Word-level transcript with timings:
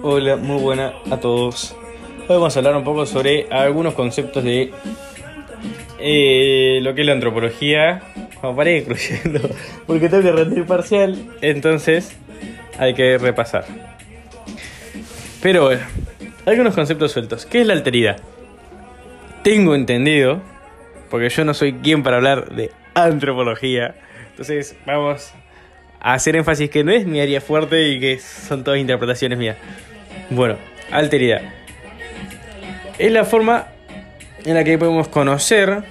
Hola, 0.00 0.36
muy 0.36 0.62
buena 0.62 0.92
a 1.10 1.16
todos. 1.18 1.74
Hoy 2.20 2.36
vamos 2.36 2.54
a 2.54 2.60
hablar 2.60 2.76
un 2.76 2.84
poco 2.84 3.04
sobre 3.04 3.48
algunos 3.50 3.94
conceptos 3.94 4.44
de 4.44 4.70
eh, 5.98 6.78
lo 6.82 6.94
que 6.94 7.00
es 7.00 7.06
la 7.06 7.14
antropología. 7.14 8.02
Como 8.40 8.54
paré 8.54 8.84
creyendo, 8.84 9.40
porque 9.88 10.08
tengo 10.08 10.22
que 10.22 10.30
rendir 10.30 10.66
parcial, 10.66 11.18
entonces 11.40 12.16
hay 12.78 12.94
que 12.94 13.18
repasar. 13.18 13.64
Pero 15.42 15.64
bueno, 15.64 15.82
algunos 16.46 16.76
conceptos 16.76 17.10
sueltos. 17.10 17.44
¿Qué 17.44 17.62
es 17.62 17.66
la 17.66 17.72
alteridad? 17.72 18.18
Tengo 19.42 19.74
entendido, 19.74 20.40
porque 21.10 21.28
yo 21.28 21.44
no 21.44 21.54
soy 21.54 21.72
quien 21.72 22.04
para 22.04 22.18
hablar 22.18 22.50
de 22.54 22.70
antropología, 22.94 23.96
entonces 24.30 24.76
vamos 24.86 25.32
a 26.00 26.14
hacer 26.14 26.36
énfasis 26.36 26.70
que 26.70 26.84
no 26.84 26.92
es 26.92 27.04
mi 27.04 27.20
área 27.20 27.40
fuerte 27.40 27.88
y 27.88 27.98
que 27.98 28.20
son 28.20 28.62
todas 28.62 28.78
interpretaciones 28.78 29.36
mías. 29.36 29.56
Bueno, 30.30 30.56
alteridad. 30.90 31.42
Es 32.98 33.12
la 33.12 33.24
forma 33.24 33.68
en 34.44 34.54
la 34.54 34.64
que 34.64 34.78
podemos 34.78 35.08
conocer 35.08 35.82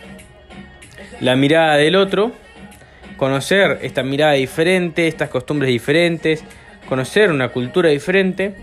la 1.19 1.35
mirada 1.35 1.77
del 1.77 1.95
otro, 1.95 2.31
conocer 3.17 3.79
esta 3.81 4.03
mirada 4.03 4.33
diferente, 4.33 5.07
estas 5.07 5.29
costumbres 5.29 5.69
diferentes, 5.69 6.43
conocer 6.87 7.31
una 7.31 7.49
cultura 7.49 7.89
diferente, 7.89 8.55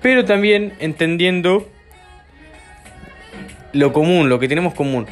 pero 0.00 0.24
también 0.24 0.72
entendiendo 0.80 1.68
lo 3.72 3.92
común, 3.92 4.28
lo 4.28 4.38
que 4.38 4.48
tenemos 4.48 4.74
común. 4.74 5.06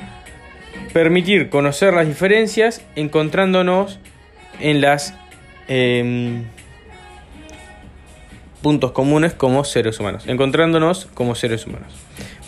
Permitir 0.92 1.48
conocer 1.48 1.94
las 1.94 2.06
diferencias 2.06 2.82
encontrándonos 2.96 3.98
en 4.60 4.80
las 4.80 5.14
Em, 5.68 6.44
puntos 8.62 8.92
comunes 8.92 9.34
como 9.34 9.64
seres 9.64 9.98
humanos, 10.00 10.24
encontrándonos 10.26 11.08
como 11.14 11.34
seres 11.34 11.66
humanos. 11.66 11.92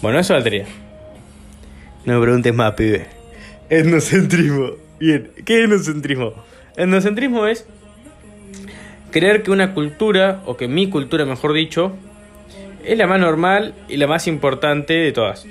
Bueno, 0.00 0.18
eso 0.18 0.34
valdría. 0.34 0.66
No 2.04 2.14
me 2.14 2.20
preguntes 2.22 2.54
más, 2.54 2.72
pibe. 2.74 3.06
Etnocentrismo. 3.68 4.70
Bien, 5.00 5.30
¿qué 5.44 5.60
es 5.60 5.64
etnocentrismo? 5.64 6.34
Etnocentrismo 6.76 7.46
es 7.46 7.66
creer 9.10 9.42
que 9.42 9.50
una 9.50 9.74
cultura, 9.74 10.42
o 10.46 10.56
que 10.56 10.68
mi 10.68 10.88
cultura 10.88 11.24
mejor 11.24 11.52
dicho, 11.52 11.92
es 12.84 12.98
la 12.98 13.06
más 13.06 13.20
normal 13.20 13.74
y 13.88 13.96
la 13.96 14.06
más 14.06 14.26
importante 14.26 14.92
de 14.92 15.12
todas. 15.12 15.46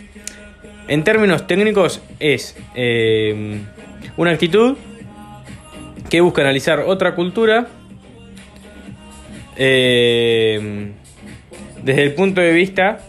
En 0.88 1.04
términos 1.04 1.48
técnicos 1.48 2.02
es 2.20 2.56
em, 2.76 3.62
una 4.18 4.32
actitud 4.32 4.78
que 6.10 6.22
busca 6.22 6.42
analizar 6.42 6.80
otra 6.80 7.16
cultura 7.16 7.68
eh, 9.58 10.92
desde 11.84 12.04
el 12.04 12.14
punto 12.14 12.42
de 12.42 12.52
vista 12.52 13.00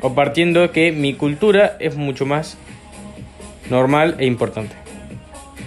o 0.00 0.14
partiendo 0.14 0.72
que 0.72 0.92
mi 0.92 1.14
cultura 1.14 1.76
es 1.80 1.96
mucho 1.96 2.26
más 2.26 2.58
normal 3.70 4.16
e 4.18 4.26
importante. 4.26 4.74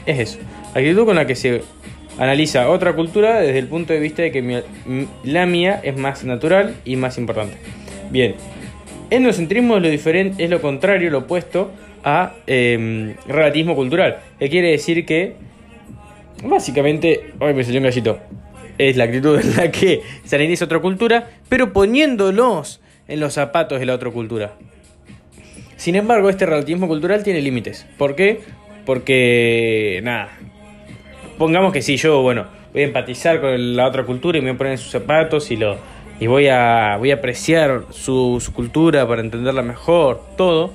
Es 0.06 0.20
eso. 0.20 0.40
Actitud 0.74 1.06
con 1.06 1.16
la 1.16 1.26
que 1.26 1.36
se 1.36 1.62
analiza 2.18 2.70
otra 2.70 2.94
cultura 2.94 3.40
desde 3.40 3.60
el 3.60 3.68
punto 3.68 3.94
de 3.94 4.00
vista 4.00 4.22
de 4.22 4.32
que 4.32 4.64
la 5.24 5.46
mía 5.46 5.80
es 5.84 5.98
más 5.98 6.24
natural 6.24 6.76
y 6.86 6.96
más 6.96 7.18
importante. 7.18 7.58
Bien, 8.12 8.36
etnocentrismo 9.10 9.78
es 9.78 9.84
lo 9.84 9.90
diferente, 9.90 10.44
es 10.44 10.50
lo 10.50 10.62
contrario, 10.62 11.10
lo 11.10 11.20
opuesto 11.20 11.72
a 12.04 12.34
eh, 12.46 13.16
relativismo 13.28 13.76
cultural, 13.76 14.20
que 14.38 14.50
quiere 14.50 14.72
decir 14.72 15.06
que 15.06 15.36
Básicamente, 16.44 17.34
hoy 17.40 17.54
me 17.54 17.64
salió 17.64 17.80
un 17.80 17.86
gallito. 17.86 18.20
Es 18.78 18.98
la 18.98 19.06
actitud 19.06 19.40
en 19.40 19.56
la 19.56 19.72
que 19.72 20.02
se 20.24 20.36
analiza 20.36 20.66
otra 20.66 20.80
cultura, 20.80 21.30
pero 21.50 21.74
poniéndolos 21.74 22.82
en 23.08 23.20
los 23.20 23.34
zapatos 23.34 23.80
de 23.80 23.86
la 23.86 23.94
otra 23.94 24.12
cultura. 24.12 24.54
Sin 25.78 25.96
embargo, 25.96 26.30
este 26.30 26.46
relativismo 26.46 26.88
cultural 26.88 27.24
tiene 27.24 27.42
límites. 27.42 27.86
¿Por 27.98 28.16
qué? 28.16 28.42
Porque, 28.86 30.00
nada, 30.04 30.30
pongamos 31.38 31.74
que 31.74 31.82
si 31.82 31.98
yo, 31.98 32.22
bueno, 32.22 32.46
voy 32.74 32.84
a 32.84 32.86
empatizar 32.86 33.42
con 33.42 33.76
la 33.76 33.88
otra 33.88 34.04
cultura 34.04 34.38
y 34.38 34.42
me 34.42 34.50
voy 34.52 34.56
a 34.56 34.58
poner 34.58 34.74
en 34.74 34.80
sus 34.80 34.92
zapatos 34.92 35.52
y 35.52 35.58
lo 35.58 35.78
y 36.20 36.28
voy 36.28 36.48
a 36.48 36.96
voy 36.98 37.12
a 37.12 37.16
apreciar 37.16 37.84
su, 37.90 38.42
su 38.44 38.54
cultura 38.54 39.06
para 39.08 39.22
entenderla 39.22 39.62
mejor, 39.62 40.22
todo, 40.38 40.74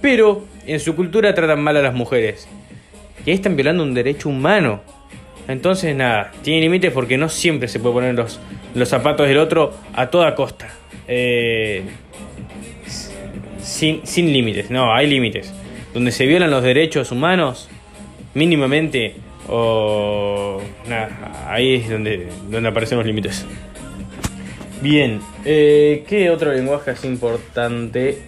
pero 0.00 0.44
en 0.66 0.80
su 0.80 0.96
cultura 0.96 1.34
tratan 1.34 1.62
mal 1.62 1.76
a 1.76 1.82
las 1.82 1.94
mujeres. 1.94 2.48
Y 3.24 3.30
ahí 3.30 3.36
están 3.36 3.56
violando 3.56 3.82
un 3.82 3.94
derecho 3.94 4.28
humano. 4.28 4.80
Entonces, 5.50 5.96
nada, 5.96 6.30
tiene 6.42 6.60
límites 6.60 6.92
porque 6.92 7.18
no 7.18 7.28
siempre 7.28 7.68
se 7.68 7.80
puede 7.80 7.94
poner 7.94 8.14
los, 8.14 8.38
los 8.74 8.88
zapatos 8.88 9.26
del 9.26 9.38
otro 9.38 9.74
a 9.94 10.08
toda 10.08 10.34
costa. 10.34 10.68
Eh, 11.08 11.82
sin, 13.60 14.06
sin 14.06 14.32
límites, 14.32 14.70
no, 14.70 14.94
hay 14.94 15.08
límites. 15.08 15.52
Donde 15.92 16.12
se 16.12 16.26
violan 16.26 16.50
los 16.50 16.62
derechos 16.62 17.10
humanos, 17.10 17.68
mínimamente, 18.34 19.16
o. 19.48 20.60
Nada, 20.88 21.46
ahí 21.48 21.74
es 21.74 21.90
donde, 21.90 22.28
donde 22.48 22.68
aparecen 22.68 22.98
los 22.98 23.06
límites. 23.06 23.44
Bien, 24.80 25.20
eh, 25.44 26.04
¿qué 26.08 26.30
otro 26.30 26.52
lenguaje 26.52 26.92
es 26.92 27.04
importante? 27.04 28.18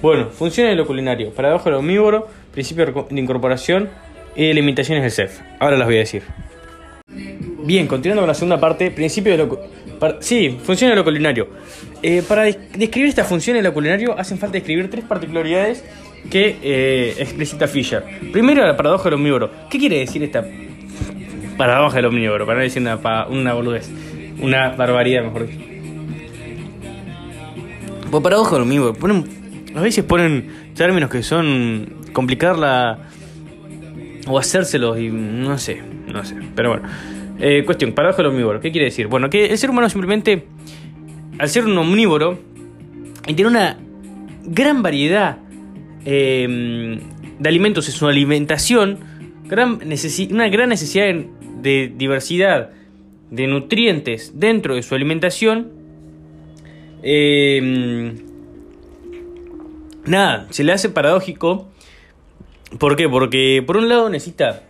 Bueno, 0.00 0.28
funciones 0.30 0.72
de 0.72 0.76
lo 0.76 0.86
culinario, 0.86 1.32
paradoja 1.34 1.64
del 1.64 1.74
omnívoro, 1.74 2.28
principio 2.52 2.86
de 2.86 3.20
incorporación 3.20 3.90
y 4.36 4.52
limitaciones 4.52 5.02
del 5.02 5.10
CEF. 5.10 5.40
Ahora 5.58 5.76
las 5.76 5.88
voy 5.88 5.96
a 5.96 6.00
decir. 6.00 6.22
Bien, 7.68 7.86
continuando 7.86 8.22
con 8.22 8.28
la 8.28 8.32
segunda 8.32 8.58
parte, 8.58 8.90
principio 8.90 9.32
de 9.32 9.44
lo... 9.44 9.60
sí, 10.20 10.56
función 10.62 10.88
de 10.88 10.96
lo 10.96 11.04
culinario. 11.04 11.48
Eh, 12.02 12.22
para 12.26 12.44
describir 12.44 13.10
esta 13.10 13.24
función 13.24 13.58
de 13.58 13.62
lo 13.62 13.74
culinario 13.74 14.18
hacen 14.18 14.38
falta 14.38 14.54
describir 14.54 14.88
tres 14.88 15.04
particularidades 15.04 15.84
que 16.30 16.56
eh, 16.62 17.14
explicita 17.18 17.68
Fisher. 17.68 18.02
Primero, 18.32 18.66
la 18.66 18.74
paradoja 18.74 19.04
del 19.04 19.14
omnívoro. 19.16 19.50
¿Qué 19.68 19.78
quiere 19.78 19.98
decir 19.98 20.22
esta 20.22 20.46
paradoja 21.58 21.96
del 21.96 22.06
omnívoro? 22.06 22.46
Para 22.46 22.60
no 22.60 22.64
decir 22.64 22.80
una, 22.80 23.26
una 23.26 23.52
boludez, 23.52 23.90
una 24.40 24.70
barbaridad, 24.70 25.24
mejor 25.24 25.46
dicho. 25.46 25.64
Pues 28.10 28.22
paradoja 28.22 28.52
del 28.52 28.62
omnívoro. 28.62 28.94
Ponen, 28.94 29.24
a 29.74 29.82
veces 29.82 30.04
ponen 30.04 30.70
términos 30.74 31.10
que 31.10 31.22
son 31.22 31.96
complicar 32.14 32.58
la... 32.58 33.10
o 34.26 34.38
hacérselos 34.38 34.98
y 34.98 35.10
no 35.10 35.58
sé, 35.58 35.82
no 36.06 36.24
sé. 36.24 36.34
Pero 36.54 36.70
bueno. 36.70 36.88
Eh, 37.40 37.62
cuestión, 37.64 37.92
paradoja 37.92 38.22
del 38.22 38.32
omnívoro. 38.32 38.60
¿Qué 38.60 38.72
quiere 38.72 38.86
decir? 38.86 39.06
Bueno, 39.06 39.30
que 39.30 39.46
el 39.46 39.58
ser 39.58 39.70
humano 39.70 39.88
simplemente, 39.88 40.44
al 41.38 41.48
ser 41.48 41.64
un 41.64 41.78
omnívoro, 41.78 42.38
y 43.26 43.34
tiene 43.34 43.50
una 43.50 43.78
gran 44.44 44.82
variedad 44.82 45.38
em, 46.04 46.98
de 47.38 47.48
alimentos 47.48 47.86
en 47.88 47.94
su 47.94 48.08
alimentación, 48.08 48.98
una 49.44 50.48
gran 50.48 50.68
necesidad 50.68 51.14
de 51.62 51.92
diversidad 51.96 52.70
de 53.30 53.46
nutrientes 53.46 54.32
dentro 54.34 54.74
de 54.74 54.82
su 54.82 54.94
alimentación, 54.94 55.70
em, 57.02 58.16
nada, 60.06 60.48
se 60.50 60.64
le 60.64 60.72
hace 60.72 60.88
paradójico. 60.88 61.68
¿Por 62.78 62.96
qué? 62.96 63.08
Porque 63.08 63.62
por 63.64 63.76
un 63.76 63.88
lado 63.88 64.08
necesita 64.10 64.67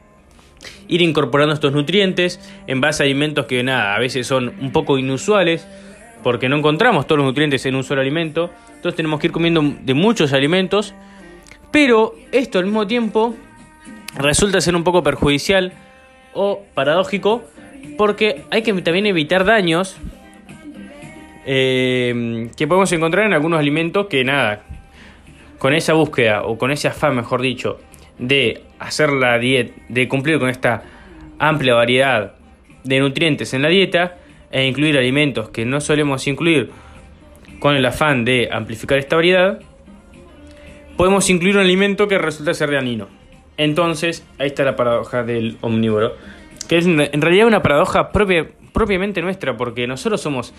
ir 0.88 1.02
incorporando 1.02 1.54
estos 1.54 1.72
nutrientes 1.72 2.40
en 2.66 2.80
base 2.80 3.02
a 3.02 3.04
alimentos 3.04 3.46
que 3.46 3.62
nada, 3.62 3.94
a 3.94 3.98
veces 3.98 4.26
son 4.26 4.54
un 4.60 4.72
poco 4.72 4.98
inusuales 4.98 5.66
porque 6.22 6.48
no 6.48 6.56
encontramos 6.56 7.06
todos 7.06 7.18
los 7.18 7.26
nutrientes 7.26 7.64
en 7.66 7.76
un 7.76 7.84
solo 7.84 8.00
alimento, 8.00 8.50
entonces 8.74 8.96
tenemos 8.96 9.20
que 9.20 9.28
ir 9.28 9.32
comiendo 9.32 9.62
de 9.62 9.94
muchos 9.94 10.32
alimentos, 10.32 10.94
pero 11.70 12.14
esto 12.32 12.58
al 12.58 12.64
mismo 12.64 12.86
tiempo 12.86 13.34
resulta 14.16 14.60
ser 14.60 14.74
un 14.74 14.84
poco 14.84 15.02
perjudicial 15.02 15.72
o 16.34 16.62
paradójico 16.74 17.44
porque 17.96 18.42
hay 18.50 18.62
que 18.62 18.72
también 18.82 19.06
evitar 19.06 19.44
daños 19.44 19.96
eh, 21.46 22.50
que 22.56 22.66
podemos 22.66 22.90
encontrar 22.92 23.26
en 23.26 23.32
algunos 23.32 23.58
alimentos 23.58 24.06
que 24.06 24.24
nada, 24.24 24.62
con 25.58 25.74
esa 25.74 25.94
búsqueda 25.94 26.42
o 26.42 26.58
con 26.58 26.70
ese 26.70 26.88
afán, 26.88 27.16
mejor 27.16 27.42
dicho, 27.42 27.80
de 28.18 28.62
hacer 28.78 29.10
la 29.10 29.38
dieta, 29.38 29.72
de 29.88 30.08
cumplir 30.08 30.38
con 30.38 30.48
esta 30.48 30.82
amplia 31.38 31.74
variedad 31.74 32.34
de 32.84 33.00
nutrientes 33.00 33.54
en 33.54 33.62
la 33.62 33.68
dieta 33.68 34.16
e 34.50 34.66
incluir 34.66 34.96
alimentos 34.96 35.50
que 35.50 35.64
no 35.64 35.80
solemos 35.80 36.26
incluir 36.26 36.70
con 37.58 37.76
el 37.76 37.84
afán 37.84 38.24
de 38.24 38.48
amplificar 38.50 38.98
esta 38.98 39.16
variedad, 39.16 39.60
podemos 40.96 41.28
incluir 41.30 41.56
un 41.56 41.62
alimento 41.62 42.08
que 42.08 42.18
resulta 42.18 42.54
ser 42.54 42.70
dañino. 42.70 43.08
Entonces, 43.56 44.24
ahí 44.38 44.46
está 44.46 44.64
la 44.64 44.76
paradoja 44.76 45.24
del 45.24 45.58
omnívoro, 45.60 46.14
que 46.68 46.78
es 46.78 46.86
en 46.86 47.20
realidad 47.20 47.46
una 47.46 47.62
paradoja 47.62 48.12
propia, 48.12 48.46
propiamente 48.72 49.20
nuestra, 49.20 49.56
porque 49.56 49.86
nosotros 49.86 50.20
somos 50.20 50.54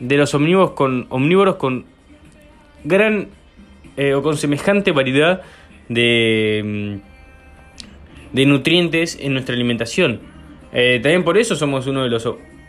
de 0.00 0.16
los 0.16 0.34
omnívoros 0.34 0.72
con, 0.72 1.06
omnívoros 1.08 1.56
gran 2.82 3.28
eh, 3.96 4.14
o 4.14 4.22
con 4.22 4.36
semejante 4.36 4.90
variedad 4.90 5.42
de, 5.94 6.62
mm, 6.64 8.34
de 8.34 8.46
nutrientes 8.46 9.18
en 9.20 9.32
nuestra 9.34 9.54
alimentación. 9.54 10.20
Eh, 10.72 11.00
también 11.02 11.24
por 11.24 11.38
eso 11.38 11.54
somos 11.54 11.86
uno 11.86 12.02
de 12.02 12.08
los 12.08 12.26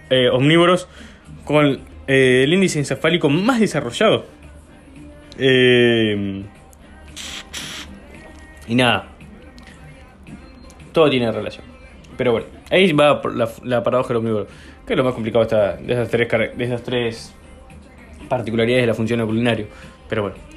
eh, 0.09 0.29
omnívoros 0.29 0.87
con 1.45 1.79
eh, 2.07 2.41
el 2.43 2.53
índice 2.53 2.79
encefálico 2.79 3.29
más 3.29 3.59
desarrollado. 3.59 4.25
Eh, 5.37 6.43
y 8.67 8.75
nada, 8.75 9.07
todo 10.91 11.09
tiene 11.09 11.31
relación. 11.31 11.65
Pero 12.17 12.31
bueno, 12.33 12.47
ahí 12.69 12.91
va 12.93 13.21
la, 13.33 13.49
la 13.63 13.83
paradoja 13.83 14.09
del 14.09 14.17
omnívoro, 14.17 14.47
que 14.85 14.93
es 14.93 14.97
lo 14.97 15.03
más 15.03 15.13
complicado 15.13 15.45
de, 15.45 15.93
esas 15.93 16.09
tres, 16.09 16.29
de 16.29 16.63
esas 16.63 16.83
tres 16.83 17.33
particularidades 18.29 18.83
de 18.83 18.87
la 18.87 18.93
función 18.93 19.25
culinario. 19.25 19.67
Pero 20.07 20.23
bueno. 20.23 20.52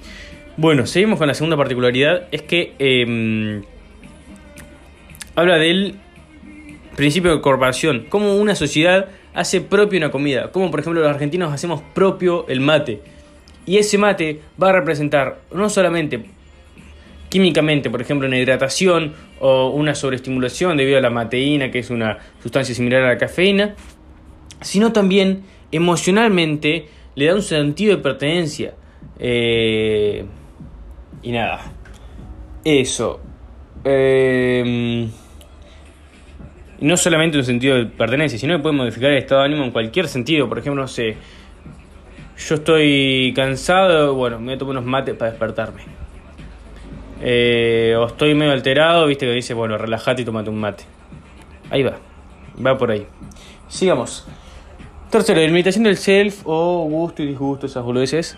Bueno, 0.58 0.87
seguimos 0.87 1.19
con 1.19 1.29
la 1.29 1.35
segunda 1.35 1.56
particularidad. 1.56 2.29
Es 2.32 2.41
que 2.41 2.73
em, 2.79 3.62
habla 5.35 5.58
del 5.58 5.97
principio 6.97 7.35
de 7.35 7.43
corporación. 7.43 8.06
Cómo 8.08 8.37
una 8.37 8.55
sociedad 8.55 9.08
hace 9.35 9.61
propio 9.61 9.99
una 9.99 10.11
comida. 10.11 10.50
Como 10.53 10.70
por 10.70 10.81
ejemplo 10.81 11.03
los 11.03 11.11
argentinos 11.11 11.53
hacemos 11.53 11.82
propio 11.94 12.47
el 12.49 12.61
mate. 12.61 13.03
Y 13.67 13.76
ese 13.76 13.99
mate 13.99 14.41
va 14.61 14.70
a 14.70 14.73
representar 14.73 15.41
no 15.53 15.69
solamente 15.69 16.25
químicamente, 17.29 17.91
por 17.91 18.00
ejemplo, 18.00 18.26
una 18.26 18.38
hidratación 18.38 19.12
o 19.41 19.69
una 19.69 19.94
sobreestimulación 19.94 20.79
debido 20.79 20.97
a 20.97 21.00
la 21.02 21.11
mateína, 21.11 21.70
que 21.70 21.81
es 21.81 21.91
una 21.91 22.19
sustancia 22.43 22.75
similar 22.75 23.02
a 23.02 23.09
la 23.09 23.19
cafeína, 23.19 23.75
sino 24.62 24.93
también 24.93 25.43
emocionalmente 25.70 26.87
le 27.14 27.26
da 27.26 27.35
un 27.35 27.43
sentido 27.43 27.97
de 27.97 28.02
pertenencia. 28.02 28.75
Eh, 29.19 30.25
y 31.23 31.33
nada, 31.33 31.61
eso. 32.65 33.21
Eh, 33.85 35.09
no 36.81 36.97
solamente 36.97 37.39
un 37.39 37.45
sentido 37.45 37.77
de 37.77 37.87
pertenencia, 37.87 38.39
sino 38.39 38.57
que 38.57 38.63
puede 38.63 38.75
modificar 38.75 39.11
el 39.11 39.19
estado 39.19 39.41
de 39.41 39.47
ánimo 39.47 39.65
en 39.65 39.71
cualquier 39.71 40.09
sentido. 40.09 40.49
Por 40.49 40.59
ejemplo, 40.59 40.83
no 40.83 40.89
sé, 40.89 41.17
yo 42.37 42.55
estoy 42.57 43.33
cansado, 43.35 44.15
bueno, 44.15 44.39
me 44.39 44.57
tomo 44.57 44.73
unos 44.73 44.85
mates 44.85 45.15
para 45.15 45.31
despertarme. 45.31 45.83
Eh, 47.23 47.95
o 47.99 48.07
estoy 48.07 48.35
medio 48.35 48.53
alterado, 48.53 49.07
viste 49.07 49.27
que 49.27 49.33
dice, 49.33 49.55
bueno, 49.55 49.79
relájate 49.79 50.23
y 50.23 50.25
tomate 50.25 50.51
un 50.51 50.61
mate. 50.61 50.85
Ahí 51.71 51.83
va, 51.83 51.97
va 52.65 52.77
por 52.77 52.91
ahí. 52.91 53.07
Sigamos. 53.69 54.27
Tercero, 55.11 55.41
limitación 55.41 55.85
del 55.85 55.97
self 55.97 56.43
o 56.45 56.85
gusto 56.85 57.23
y 57.23 57.27
disgusto, 57.27 57.67
esas 57.67 57.83
boludeces. 57.85 58.37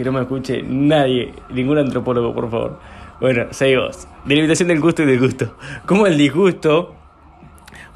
Que 0.00 0.04
no 0.04 0.12
me 0.12 0.22
escuche 0.22 0.62
nadie, 0.62 1.34
ningún 1.50 1.76
antropólogo, 1.76 2.34
por 2.34 2.50
favor. 2.50 2.80
Bueno, 3.20 3.48
seguimos. 3.50 4.08
Delimitación 4.24 4.68
del 4.68 4.80
gusto 4.80 5.02
y 5.02 5.06
del 5.06 5.20
gusto. 5.20 5.54
Como 5.84 6.06
el 6.06 6.16
disgusto 6.16 6.94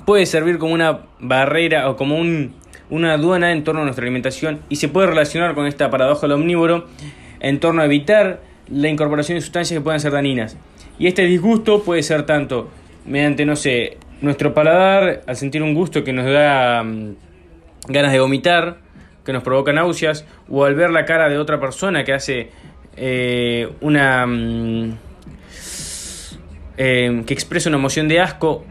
puede 0.05 0.27
servir 0.27 0.59
como 0.59 0.75
una 0.75 1.01
barrera 1.19 1.89
o 1.89 1.97
como 1.97 2.19
un, 2.19 2.53
una 2.91 3.15
aduana 3.15 3.53
en 3.53 3.65
torno 3.65 3.81
a 3.81 3.85
nuestra 3.85 4.03
alimentación 4.03 4.61
y 4.69 4.77
se 4.77 4.89
puede 4.89 5.07
relacionar 5.07 5.55
con 5.55 5.67
esta 5.67 5.89
paradoja 5.89 6.23
del 6.23 6.33
omnívoro 6.33 6.87
en 7.41 7.59
torno 7.59 7.81
a 7.81 7.87
evitar 7.87 8.43
la 8.69 8.89
incorporación 8.89 9.37
de 9.39 9.43
sustancias 9.43 9.79
que 9.79 9.83
puedan 9.83 10.01
ser 10.01 10.13
dañinas. 10.13 10.59
Y 10.99 11.07
este 11.07 11.25
disgusto 11.25 11.83
puede 11.83 12.03
ser 12.03 12.27
tanto 12.27 12.69
mediante, 13.07 13.47
no 13.47 13.57
sé, 13.57 13.97
nuestro 14.21 14.53
paladar, 14.53 15.23
al 15.27 15.37
sentir 15.37 15.63
un 15.63 15.73
gusto 15.73 16.05
que 16.05 16.13
nos 16.13 16.27
da 16.27 16.83
mm, 16.83 17.15
ganas 17.89 18.13
de 18.13 18.21
vomitar, 18.21 18.84
que 19.25 19.33
nos 19.33 19.43
provoca 19.43 19.73
náuseas, 19.73 20.27
o 20.49 20.65
al 20.65 20.75
ver 20.75 20.91
la 20.91 21.05
cara 21.05 21.29
de 21.29 21.39
otra 21.39 21.59
persona 21.59 22.05
que 22.05 22.13
hace 22.13 22.51
eh, 22.97 23.69
una... 23.81 24.27
Mm, 24.27 24.99
eh, 26.77 27.23
que 27.25 27.35
expresa 27.35 27.69
una 27.69 27.79
emoción 27.79 28.09
de 28.09 28.21
asco. 28.21 28.65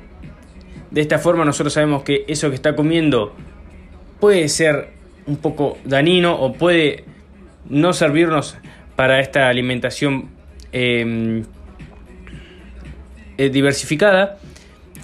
De 0.91 1.01
esta 1.01 1.19
forma 1.19 1.45
nosotros 1.45 1.73
sabemos 1.73 2.03
que 2.03 2.25
eso 2.27 2.49
que 2.49 2.55
está 2.55 2.75
comiendo 2.75 3.33
puede 4.19 4.47
ser 4.49 4.89
un 5.25 5.37
poco 5.37 5.77
dañino 5.85 6.35
o 6.35 6.53
puede 6.53 7.05
no 7.69 7.93
servirnos 7.93 8.57
para 8.95 9.19
esta 9.21 9.47
alimentación 9.47 10.29
em, 10.71 11.43
eh, 13.37 13.49
diversificada. 13.49 14.37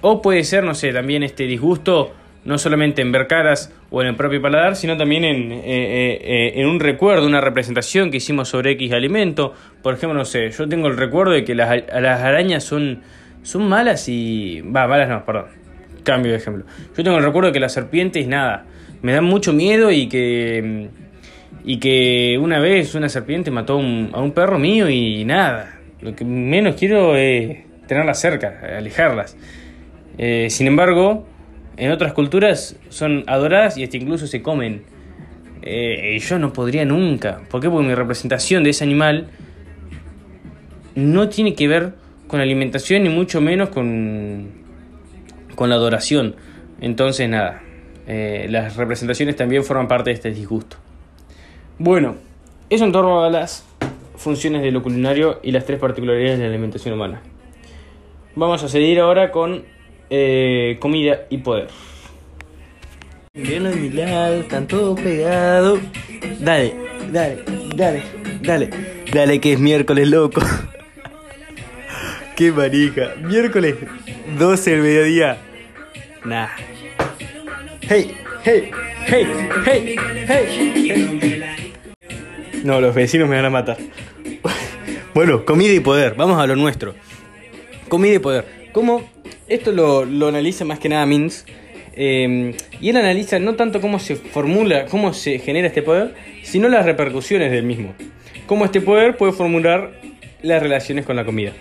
O 0.02 0.22
puede 0.22 0.44
ser, 0.44 0.64
no 0.64 0.76
sé, 0.76 0.94
también 0.94 1.24
este 1.24 1.46
disgusto 1.46 2.14
no 2.46 2.58
solamente 2.58 3.02
en 3.02 3.12
ver 3.12 3.28
caras 3.28 3.74
o 3.92 4.02
en 4.02 4.08
el 4.08 4.16
propio 4.16 4.42
paladar, 4.42 4.76
sino 4.76 4.98
también 4.98 5.24
en, 5.24 5.52
eh, 5.52 5.62
eh, 5.66 6.54
en, 6.56 6.68
un 6.68 6.80
recuerdo, 6.80 7.26
una 7.26 7.42
representación 7.42 8.12
que 8.12 8.18
hicimos 8.18 8.50
sobre 8.50 8.72
X 8.72 8.92
alimento. 8.94 9.54
Por 9.82 9.96
ejemplo, 9.96 10.18
no 10.18 10.26
sé, 10.26 10.50
yo 10.52 10.68
tengo 10.68 10.88
el 10.88 10.98
recuerdo 10.98 11.34
de 11.34 11.44
que 11.44 11.56
las, 11.56 11.84
las 11.94 12.22
arañas 12.22 12.64
son, 12.64 13.02
son 13.42 13.68
malas 13.68 14.08
y... 14.08 14.62
Va, 14.62 14.88
malas 14.88 15.10
no, 15.10 15.26
perdón. 15.26 15.46
Cambio 16.04 16.32
de 16.32 16.38
ejemplo. 16.38 16.66
Yo 16.96 17.04
tengo 17.04 17.18
el 17.18 17.24
recuerdo 17.24 17.48
de 17.48 17.54
que 17.54 17.60
las 17.60 17.74
serpientes, 17.74 18.28
nada, 18.28 18.66
me 19.02 19.14
dan 19.14 19.26
mucho 19.26 19.54
miedo 19.54 19.92
y 19.92 20.08
que... 20.08 20.90
Y 21.66 21.78
que 21.78 22.40
una 22.42 22.60
vez 22.60 22.96
una 22.96 23.10
serpiente 23.10 23.52
mató 23.52 23.74
a 23.74 24.22
un 24.22 24.32
perro 24.34 24.58
mío 24.58 24.90
y 24.90 25.26
nada. 25.26 25.80
Lo 26.02 26.16
que 26.16 26.24
menos 26.24 26.76
quiero 26.76 27.18
es 27.18 27.58
tenerlas 27.90 28.22
cerca, 28.22 28.60
alejarlas. 28.78 29.36
Eh, 30.18 30.48
sin 30.50 30.68
embargo, 30.68 31.28
en 31.80 31.92
otras 31.92 32.12
culturas 32.12 32.76
son 32.90 33.24
adoradas 33.28 33.78
y 33.78 33.84
hasta 33.84 33.96
incluso 33.96 34.28
se 34.28 34.42
comen. 34.42 34.84
Eh, 35.62 36.20
yo 36.20 36.38
no 36.38 36.52
podría 36.52 36.84
nunca. 36.84 37.42
¿Por 37.50 37.62
qué? 37.62 37.70
Porque 37.70 37.88
mi 37.88 37.96
representación 37.96 38.64
de 38.64 38.72
ese 38.72 38.84
animal 38.84 39.30
no 40.96 41.30
tiene 41.30 41.56
que 41.56 41.68
ver 41.70 41.94
con 42.28 42.40
la 42.40 42.44
alimentación 42.44 43.04
ni 43.04 43.10
mucho 43.10 43.40
menos 43.40 43.70
con, 43.70 44.50
con 45.56 45.70
la 45.70 45.76
adoración. 45.76 46.36
Entonces 46.82 47.30
nada, 47.30 47.62
eh, 48.08 48.48
las 48.50 48.76
representaciones 48.76 49.38
también 49.38 49.64
forman 49.64 49.88
parte 49.88 50.10
de 50.10 50.16
este 50.16 50.32
disgusto. 50.32 50.76
Bueno, 51.78 52.16
eso 52.70 52.84
en 52.84 52.92
torno 52.92 53.24
a 53.24 53.30
las 53.30 53.66
funciones 54.16 54.62
de 54.64 54.72
lo 54.72 54.84
culinario 54.84 55.40
y 55.44 55.52
las 55.52 55.66
tres 55.66 55.80
particularidades 55.80 56.40
de 56.40 56.44
la 56.44 56.50
alimentación 56.50 56.94
humana. 56.94 57.22
Vamos 58.36 58.64
a 58.64 58.68
seguir 58.68 59.00
ahora 59.00 59.32
con 59.32 59.64
eh, 60.10 60.78
comida 60.80 61.26
y 61.30 61.38
poder. 61.40 61.68
Viene 63.34 63.76
mi 63.76 63.90
lado, 63.90 64.42
están 64.42 64.68
todos 64.68 65.00
pegados. 65.00 65.80
Dale, 66.40 66.74
dale, 67.12 67.44
dale, 67.76 68.04
dale. 68.42 68.70
Dale 69.14 69.40
que 69.40 69.54
es 69.54 69.60
miércoles, 69.60 70.08
loco. 70.08 70.42
Qué 72.36 72.52
marica. 72.52 73.16
Miércoles 73.22 73.76
12 74.38 74.72
del 74.72 74.82
mediodía. 74.82 75.38
Nah. 76.24 76.48
Hey, 77.82 78.16
hey, 78.44 78.72
hey, 79.08 79.28
hey, 79.66 79.96
hey, 80.28 81.66
No, 82.64 82.80
los 82.82 82.94
vecinos 82.94 83.28
me 83.30 83.36
van 83.36 83.46
a 83.46 83.50
matar. 83.50 83.78
Bueno, 85.14 85.44
comida 85.44 85.74
y 85.74 85.80
poder. 85.82 86.14
Vamos 86.16 86.40
a 86.40 86.48
lo 86.48 86.56
nuestro. 86.56 86.94
Comida 87.90 88.14
y 88.14 88.20
poder. 88.20 88.70
¿Cómo 88.72 89.10
esto 89.50 89.72
lo, 89.72 90.28
analiza 90.28 90.66
más 90.66 90.80
que 90.80 90.90
nada 90.90 91.06
Mins. 91.06 91.46
Em, 91.96 92.54
y 92.80 92.90
él 92.90 92.98
analiza 92.98 93.40
no 93.40 93.56
tanto 93.56 93.82
cómo 93.82 94.00
se 94.00 94.16
formula, 94.16 94.86
cómo 94.86 95.14
se 95.14 95.40
genera 95.40 95.68
este 95.68 95.82
poder, 95.82 96.14
sino 96.44 96.70
las 96.70 96.86
repercusiones 96.86 97.52
del 97.52 97.64
mismo. 97.64 97.94
Cómo 98.46 98.66
este 98.66 98.80
poder 98.80 99.18
puede 99.18 99.34
formular 99.34 99.92
las 100.42 100.62
relaciones 100.62 101.06
con 101.06 101.16
la 101.16 101.26
comida. 101.26 101.52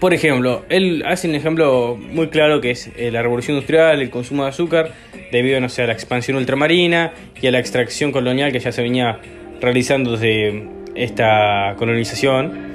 Por 0.00 0.14
ejemplo, 0.14 0.64
él 0.68 1.04
hace 1.06 1.28
un 1.28 1.34
ejemplo 1.34 1.96
muy 1.96 2.28
claro 2.28 2.60
que 2.60 2.72
es 2.72 2.90
eh, 2.96 3.10
la 3.12 3.22
revolución 3.22 3.56
industrial, 3.56 4.00
el 4.00 4.10
consumo 4.10 4.42
de 4.42 4.48
azúcar, 4.48 4.92
debido 5.30 5.60
no 5.60 5.68
sé, 5.68 5.82
a 5.82 5.86
la 5.86 5.92
expansión 5.92 6.36
ultramarina 6.38 7.12
y 7.40 7.46
a 7.46 7.52
la 7.52 7.60
extracción 7.60 8.10
colonial 8.10 8.50
que 8.50 8.58
ya 8.58 8.72
se 8.72 8.82
venía 8.82 9.20
realizando 9.60 10.12
desde 10.12 10.66
esta 10.96 11.74
colonización. 11.78 12.72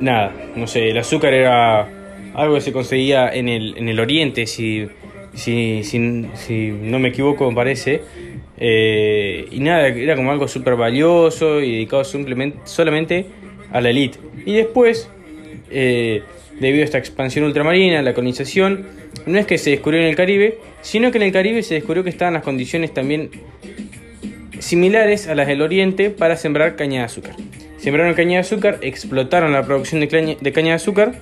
Nada, 0.00 0.32
no 0.56 0.66
sé, 0.66 0.90
el 0.90 0.96
azúcar 0.96 1.34
era 1.34 1.99
algo 2.34 2.54
que 2.54 2.60
se 2.60 2.72
conseguía 2.72 3.28
en 3.32 3.48
el, 3.48 3.76
en 3.76 3.88
el 3.88 4.00
oriente, 4.00 4.46
si, 4.46 4.88
si, 5.34 5.82
si, 5.84 5.98
no 5.98 6.98
me 6.98 7.08
equivoco, 7.08 7.48
me 7.48 7.54
parece. 7.54 8.02
Eh, 8.58 9.46
y 9.50 9.60
nada, 9.60 9.88
era 9.88 10.16
como 10.16 10.30
algo 10.30 10.48
súper 10.48 10.76
valioso 10.76 11.60
y 11.60 11.72
dedicado 11.72 12.04
simplemente, 12.04 12.58
solamente 12.64 13.26
a 13.72 13.80
la 13.80 13.90
élite. 13.90 14.18
Y 14.44 14.54
después, 14.54 15.08
eh, 15.70 16.22
debido 16.58 16.82
a 16.82 16.84
esta 16.84 16.98
expansión 16.98 17.44
ultramarina, 17.44 18.02
la 18.02 18.14
colonización, 18.14 18.86
no 19.26 19.38
es 19.38 19.46
que 19.46 19.58
se 19.58 19.70
descubrió 19.70 20.00
en 20.00 20.06
el 20.06 20.16
Caribe, 20.16 20.58
sino 20.82 21.10
que 21.10 21.18
en 21.18 21.24
el 21.24 21.32
Caribe 21.32 21.62
se 21.62 21.74
descubrió 21.74 22.04
que 22.04 22.10
estaban 22.10 22.34
las 22.34 22.42
condiciones 22.42 22.92
también 22.92 23.30
similares 24.58 25.26
a 25.26 25.34
las 25.34 25.46
del 25.46 25.62
Oriente 25.62 26.10
para 26.10 26.36
sembrar 26.36 26.76
caña 26.76 27.00
de 27.00 27.06
azúcar. 27.06 27.34
Sembraron 27.78 28.14
caña 28.14 28.32
de 28.32 28.38
azúcar, 28.38 28.78
explotaron 28.82 29.52
la 29.52 29.64
producción 29.64 30.00
de, 30.00 30.08
caña 30.08 30.36
de 30.38 30.72
azúcar 30.72 31.14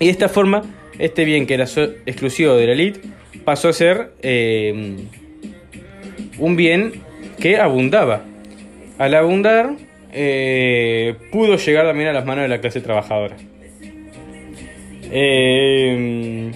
y 0.00 0.06
de 0.06 0.10
esta 0.10 0.28
forma, 0.28 0.62
este 0.98 1.24
bien 1.24 1.46
que 1.46 1.54
era 1.54 1.66
exclusivo 2.06 2.54
de 2.54 2.66
la 2.66 2.72
elite 2.72 3.00
pasó 3.44 3.68
a 3.68 3.72
ser 3.72 4.12
eh, 4.22 4.96
un 6.38 6.56
bien 6.56 7.02
que 7.38 7.58
abundaba. 7.58 8.24
Al 8.98 9.14
abundar, 9.14 9.76
eh, 10.12 11.14
pudo 11.30 11.56
llegar 11.56 11.86
también 11.86 12.08
a 12.08 12.12
las 12.12 12.26
manos 12.26 12.42
de 12.42 12.48
la 12.48 12.60
clase 12.60 12.80
trabajadora. 12.80 13.36
Eh, 15.12 16.50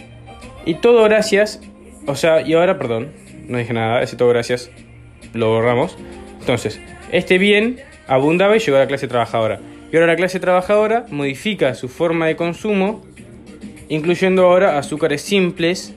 y 0.67 0.75
todo 0.75 1.05
gracias 1.05 1.61
o 2.07 2.17
sea, 2.17 2.43
y 2.43 2.53
ahora, 2.53 2.79
perdón, 2.79 3.13
no 3.49 3.59
dije 3.59 3.73
nada, 3.73 4.03
ese 4.03 4.17
todo 4.17 4.29
gracias, 4.29 4.71
lo 5.33 5.49
borramos. 5.49 5.97
Entonces, 6.41 6.81
este 7.13 7.39
bien 7.39 7.81
abundaba 8.07 8.57
y 8.57 8.59
llegó 8.59 8.77
a 8.77 8.81
la 8.81 8.87
clase 8.87 9.09
trabajadora. 9.09 9.61
Y 9.91 9.97
ahora 9.97 10.09
la 10.09 10.17
clase 10.17 10.39
trabajadora 10.39 11.07
modifica 11.11 11.75
su 11.75 11.89
forma 11.89 12.27
de 12.27 12.37
consumo, 12.37 13.03
incluyendo 13.89 14.45
ahora 14.45 14.79
azúcares 14.79 15.23
simples 15.23 15.95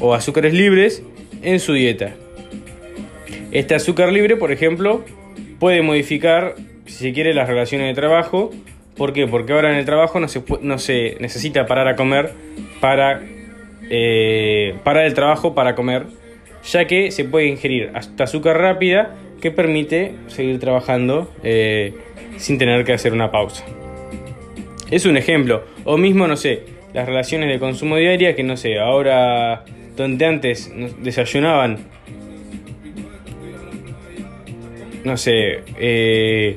o 0.00 0.14
azúcares 0.14 0.52
libres 0.52 1.02
en 1.42 1.60
su 1.60 1.72
dieta. 1.72 2.14
Este 3.52 3.74
azúcar 3.74 4.12
libre, 4.12 4.36
por 4.36 4.50
ejemplo, 4.50 5.04
puede 5.58 5.82
modificar, 5.82 6.56
si 6.86 6.94
se 6.94 7.12
quiere, 7.12 7.34
las 7.34 7.48
relaciones 7.48 7.88
de 7.88 7.94
trabajo. 7.94 8.50
¿Por 8.96 9.12
qué? 9.12 9.26
Porque 9.26 9.52
ahora 9.52 9.70
en 9.70 9.76
el 9.76 9.84
trabajo 9.84 10.20
no 10.20 10.28
se, 10.28 10.42
no 10.60 10.78
se 10.78 11.16
necesita 11.20 11.66
parar 11.66 11.88
a 11.88 11.96
comer 11.96 12.32
para 12.80 13.22
eh, 13.90 14.74
el 14.84 15.14
trabajo 15.14 15.54
para 15.54 15.74
comer, 15.74 16.06
ya 16.64 16.86
que 16.86 17.10
se 17.10 17.24
puede 17.24 17.46
ingerir 17.46 17.90
hasta 17.94 18.24
azúcar 18.24 18.58
rápida 18.58 19.14
que 19.40 19.50
permite 19.50 20.14
seguir 20.28 20.58
trabajando 20.58 21.30
eh, 21.42 21.92
sin 22.36 22.58
tener 22.58 22.84
que 22.84 22.92
hacer 22.92 23.12
una 23.12 23.30
pausa. 23.30 23.64
Es 24.90 25.06
un 25.06 25.16
ejemplo. 25.16 25.64
O 25.84 25.96
mismo, 25.96 26.26
no 26.26 26.36
sé, 26.36 26.62
las 26.92 27.06
relaciones 27.06 27.48
de 27.48 27.58
consumo 27.58 27.96
diaria 27.96 28.36
que 28.36 28.42
no 28.42 28.56
sé, 28.56 28.78
ahora 28.78 29.64
donde 29.96 30.24
antes 30.26 30.72
desayunaban, 31.02 31.78
no 35.04 35.16
sé, 35.16 35.60
eh, 35.78 36.56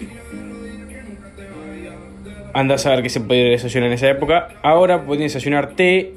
a 2.53 2.77
saber 2.77 3.03
que 3.03 3.10
se 3.10 3.22
puede 3.22 3.51
desayunar 3.51 3.88
en 3.88 3.93
esa 3.93 4.10
época, 4.10 4.50
ahora 4.63 5.05
pueden 5.05 5.24
desayunar 5.24 5.75
té 5.75 6.13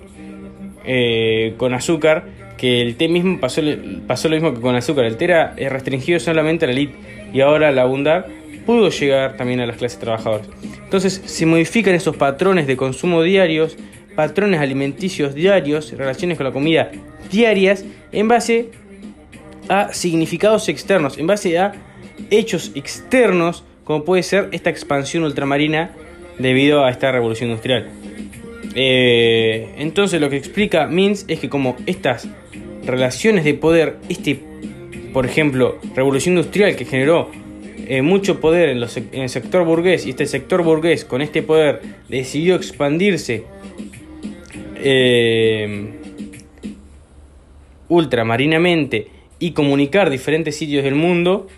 eh, 0.84 1.54
con 1.58 1.74
azúcar, 1.74 2.24
que 2.56 2.80
el 2.80 2.96
té 2.96 3.08
mismo 3.08 3.40
pasó, 3.40 3.60
lo 3.62 4.34
mismo 4.34 4.54
que 4.54 4.60
con 4.60 4.74
azúcar, 4.74 5.04
el 5.04 5.16
té 5.16 5.24
era 5.24 5.54
restringido 5.56 6.18
solamente 6.20 6.64
a 6.64 6.68
la 6.68 6.72
elite 6.72 6.94
y 7.32 7.40
ahora 7.40 7.68
al 7.68 7.78
abundar 7.78 8.26
pudo 8.66 8.90
llegar 8.90 9.36
también 9.36 9.60
a 9.60 9.66
las 9.66 9.76
clases 9.76 9.98
trabajadoras. 9.98 10.48
Entonces 10.84 11.22
se 11.24 11.46
modifican 11.46 11.94
esos 11.94 12.16
patrones 12.16 12.66
de 12.66 12.76
consumo 12.76 13.22
diarios, 13.22 13.76
patrones 14.14 14.60
alimenticios 14.60 15.34
diarios, 15.34 15.92
relaciones 15.92 16.36
con 16.36 16.46
la 16.46 16.52
comida 16.52 16.90
diarias, 17.30 17.84
en 18.12 18.28
base 18.28 18.70
a 19.68 19.92
significados 19.92 20.68
externos, 20.68 21.16
en 21.18 21.26
base 21.26 21.58
a 21.58 21.72
hechos 22.30 22.72
externos, 22.74 23.64
como 23.84 24.04
puede 24.04 24.22
ser 24.22 24.48
esta 24.52 24.70
expansión 24.70 25.24
ultramarina 25.24 25.92
debido 26.38 26.84
a 26.84 26.90
esta 26.90 27.12
revolución 27.12 27.50
industrial. 27.50 27.88
Eh, 28.74 29.74
entonces 29.78 30.20
lo 30.20 30.30
que 30.30 30.36
explica 30.36 30.86
Mins 30.86 31.24
es 31.28 31.40
que 31.40 31.48
como 31.48 31.76
estas 31.86 32.28
relaciones 32.84 33.44
de 33.44 33.54
poder, 33.54 33.96
este, 34.08 34.40
por 35.12 35.26
ejemplo, 35.26 35.78
revolución 35.94 36.36
industrial 36.36 36.76
que 36.76 36.84
generó 36.84 37.30
eh, 37.88 38.02
mucho 38.02 38.40
poder 38.40 38.70
en, 38.70 38.82
el 39.12 39.28
sector 39.28 39.64
burgués 39.64 40.06
y 40.06 40.10
este 40.10 40.26
sector 40.26 40.62
burgués 40.62 41.04
con 41.04 41.22
este 41.22 41.42
poder 41.42 41.80
decidió 42.08 42.54
expandirse 42.56 43.44
eh, 44.76 45.90
ultramarinamente 47.88 49.08
y 49.38 49.52
comunicar 49.52 50.10
diferentes 50.10 50.56
sitios 50.56 50.84
del 50.84 50.94
mundo, 50.94 51.48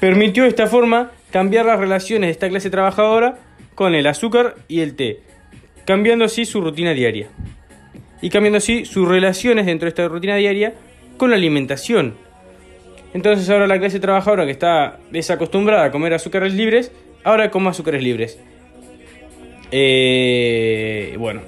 permitió 0.00 0.42
de 0.42 0.50
esta 0.50 0.66
forma 0.66 1.12
cambiar 1.30 1.66
las 1.66 1.78
relaciones 1.80 2.28
de 2.28 2.32
esta 2.32 2.48
clase 2.48 2.70
trabajadora 2.70 3.38
con 3.74 3.94
el 3.94 4.06
azúcar 4.06 4.56
y 4.68 4.80
el 4.80 4.94
té, 4.94 5.20
cambiando 5.86 6.24
así 6.24 6.44
su 6.44 6.60
rutina 6.60 6.92
diaria. 6.92 7.28
Y 8.20 8.30
cambiando 8.30 8.58
así 8.58 8.84
sus 8.84 9.06
relaciones 9.08 9.66
dentro 9.66 9.86
de 9.86 9.90
esta 9.90 10.08
rutina 10.08 10.36
diaria 10.36 10.74
con 11.16 11.30
la 11.30 11.36
alimentación. 11.36 12.14
Entonces 13.14 13.48
ahora 13.50 13.66
la 13.66 13.78
clase 13.78 14.00
trabajadora 14.00 14.44
que 14.44 14.50
está 14.50 14.98
desacostumbrada 15.10 15.84
a 15.84 15.90
comer 15.90 16.14
azúcares 16.14 16.54
libres, 16.54 16.92
ahora 17.24 17.50
come 17.50 17.70
azúcares 17.70 18.02
libres. 18.02 18.38
Eh, 19.72 21.16
bueno, 21.18 21.40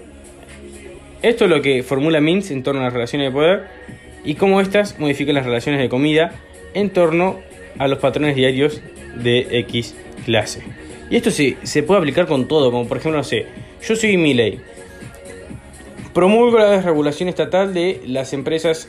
esto 1.22 1.44
es 1.44 1.50
lo 1.50 1.62
que 1.62 1.82
formula 1.82 2.20
Mintz 2.20 2.50
en 2.50 2.62
torno 2.62 2.80
a 2.80 2.84
las 2.84 2.92
relaciones 2.92 3.28
de 3.28 3.32
poder 3.32 3.66
y 4.24 4.34
cómo 4.34 4.60
éstas 4.60 4.98
modifican 4.98 5.34
las 5.34 5.44
relaciones 5.44 5.80
de 5.80 5.88
comida 5.88 6.32
en 6.74 6.90
torno 6.90 7.40
a 7.78 7.88
los 7.88 7.98
patrones 7.98 8.36
diarios 8.36 8.82
de 9.16 9.46
X 9.60 9.94
clase. 10.24 10.62
Y 11.10 11.16
esto 11.16 11.30
se, 11.30 11.56
se 11.62 11.82
puede 11.82 12.00
aplicar 12.00 12.26
con 12.26 12.48
todo, 12.48 12.70
como 12.70 12.86
por 12.86 12.98
ejemplo, 12.98 13.18
no 13.18 13.24
sé, 13.24 13.46
yo 13.82 13.96
soy 13.96 14.16
mi 14.16 14.34
ley. 14.34 14.60
Promulgo 16.12 16.58
la 16.58 16.70
desregulación 16.70 17.28
estatal 17.28 17.72
de 17.72 18.00
las 18.06 18.32
empresas 18.32 18.88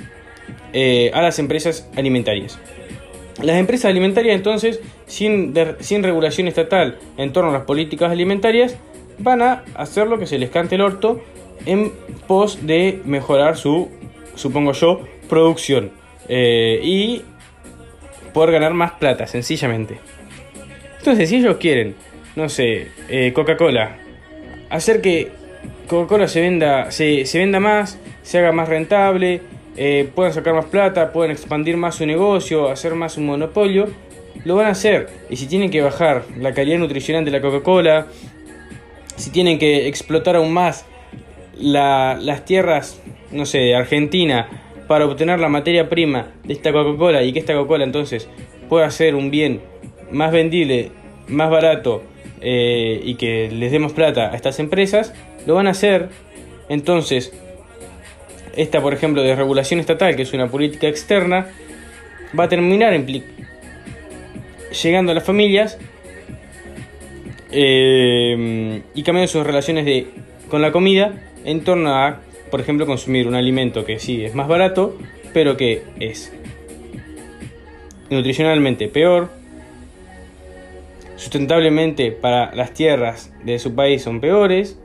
eh, 0.73 1.11
a 1.13 1.21
las 1.21 1.39
empresas 1.39 1.89
alimentarias. 1.95 2.59
Las 3.41 3.57
empresas 3.57 3.85
alimentarias 3.85 4.35
entonces, 4.35 4.81
sin, 5.05 5.53
sin 5.79 6.03
regulación 6.03 6.47
estatal 6.47 6.97
en 7.17 7.31
torno 7.31 7.51
a 7.51 7.53
las 7.53 7.63
políticas 7.63 8.11
alimentarias, 8.11 8.77
van 9.17 9.41
a 9.41 9.63
hacer 9.75 10.07
lo 10.07 10.19
que 10.19 10.27
se 10.27 10.37
les 10.37 10.49
cante 10.49 10.75
el 10.75 10.81
orto 10.81 11.21
en 11.65 11.91
pos 12.27 12.65
de 12.65 13.01
mejorar 13.05 13.57
su, 13.57 13.89
supongo 14.35 14.73
yo, 14.73 15.01
producción 15.29 15.91
eh, 16.27 16.79
y 16.83 17.21
poder 18.33 18.51
ganar 18.51 18.73
más 18.73 18.93
plata, 18.93 19.27
sencillamente. 19.27 19.99
Entonces, 20.99 21.29
si 21.29 21.37
ellos 21.37 21.57
quieren, 21.57 21.95
no 22.35 22.49
sé, 22.49 22.87
eh, 23.09 23.31
Coca-Cola, 23.33 23.97
hacer 24.69 25.01
que 25.01 25.31
Coca-Cola 25.87 26.27
se 26.27 26.41
venda, 26.41 26.91
se, 26.91 27.25
venda 27.33 27.59
más, 27.59 27.99
se 28.21 28.39
haga 28.39 28.51
más 28.51 28.69
rentable, 28.69 29.41
eh, 29.75 30.09
puedan 30.13 30.33
sacar 30.33 30.53
más 30.53 30.65
plata, 30.65 31.11
puedan 31.11 31.31
expandir 31.31 31.77
más 31.77 31.95
su 31.95 32.05
negocio, 32.05 32.69
hacer 32.69 32.95
más 32.95 33.17
un 33.17 33.25
monopolio, 33.25 33.87
lo 34.45 34.55
van 34.55 34.67
a 34.67 34.69
hacer. 34.69 35.09
Y 35.29 35.35
si 35.35 35.47
tienen 35.47 35.69
que 35.69 35.81
bajar 35.81 36.23
la 36.37 36.53
calidad 36.53 36.79
nutricional 36.79 37.25
de 37.25 37.31
la 37.31 37.41
Coca-Cola, 37.41 38.07
si 39.15 39.31
tienen 39.31 39.59
que 39.59 39.87
explotar 39.87 40.35
aún 40.35 40.53
más 40.53 40.85
las 41.57 42.45
tierras, 42.45 43.01
no 43.31 43.45
sé, 43.45 43.75
Argentina, 43.75 44.49
para 44.87 45.05
obtener 45.05 45.39
la 45.39 45.49
materia 45.49 45.89
prima 45.89 46.31
de 46.43 46.53
esta 46.53 46.71
Coca-Cola 46.71 47.23
y 47.23 47.33
que 47.33 47.39
esta 47.39 47.53
Coca-Cola 47.53 47.83
entonces 47.83 48.29
pueda 48.69 48.89
ser 48.91 49.15
un 49.15 49.29
bien 49.29 49.61
más 50.11 50.31
vendible, 50.31 50.91
más 51.27 51.49
barato 51.49 52.03
eh, 52.41 53.01
y 53.03 53.15
que 53.15 53.49
les 53.51 53.71
demos 53.71 53.93
plata 53.93 54.31
a 54.31 54.35
estas 54.35 54.59
empresas, 54.59 55.13
lo 55.45 55.55
van 55.55 55.67
a 55.67 55.71
hacer. 55.71 56.09
Entonces, 56.69 57.33
esta, 58.55 58.81
por 58.81 58.93
ejemplo, 58.93 59.21
de 59.21 59.35
regulación 59.35 59.79
estatal, 59.79 60.15
que 60.15 60.23
es 60.23 60.33
una 60.33 60.47
política 60.47 60.87
externa, 60.87 61.47
va 62.37 62.45
a 62.45 62.49
terminar 62.49 62.93
llegando 64.83 65.11
a 65.11 65.15
las 65.15 65.23
familias 65.23 65.77
eh, 67.51 68.81
y 68.93 69.03
cambiando 69.03 69.31
sus 69.31 69.45
relaciones 69.45 69.85
de, 69.85 70.07
con 70.49 70.61
la 70.61 70.71
comida 70.71 71.13
en 71.45 71.63
torno 71.63 71.95
a, 71.95 72.21
por 72.51 72.61
ejemplo, 72.61 72.85
consumir 72.85 73.27
un 73.27 73.35
alimento 73.35 73.85
que 73.85 73.99
sí 73.99 74.23
es 74.23 74.35
más 74.35 74.47
barato, 74.47 74.97
pero 75.33 75.57
que 75.57 75.83
es 75.99 76.33
nutricionalmente 78.09 78.87
peor, 78.87 79.29
sustentablemente 81.15 82.11
para 82.11 82.53
las 82.55 82.73
tierras 82.73 83.33
de 83.43 83.59
su 83.59 83.75
país 83.75 84.01
son 84.01 84.21
peores. 84.21 84.79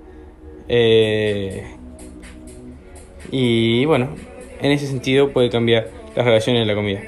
Eh, 0.69 1.65
y 3.31 3.85
bueno, 3.85 4.09
en 4.61 4.73
ese 4.73 4.87
sentido 4.87 5.31
puede 5.31 5.51
cambiar 5.51 5.89
las 6.15 6.25
relaciones 6.25 6.63
de 6.63 6.67
la 6.67 6.75
comida. 6.75 7.01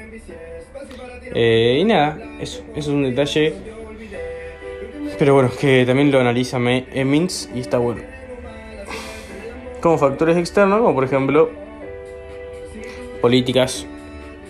Eh, 1.33 1.79
y 1.81 1.83
nada, 1.83 2.17
eso, 2.39 2.63
eso 2.71 2.79
es 2.79 2.87
un 2.87 3.03
detalle. 3.03 3.53
Pero 5.19 5.33
bueno, 5.33 5.49
que 5.59 5.85
también 5.85 6.11
lo 6.11 6.19
analiza 6.19 6.59
Mintz 6.59 7.49
y 7.55 7.59
está 7.59 7.79
bueno. 7.79 8.01
Como 9.81 9.97
factores 9.97 10.37
externos, 10.37 10.79
como 10.79 10.93
por 10.93 11.03
ejemplo 11.03 11.49
políticas 13.21 13.87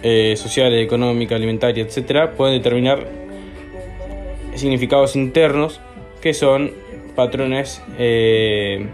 eh, 0.03 0.35
sociales, 0.35 0.83
económicas, 0.83 1.37
alimentarias, 1.37 1.87
etcétera, 1.87 2.33
pueden 2.33 2.57
determinar 2.57 3.07
significados 4.55 5.15
internos 5.15 5.79
que 6.21 6.33
son 6.33 6.71
patrones 7.15 7.81
eh, 7.97 8.85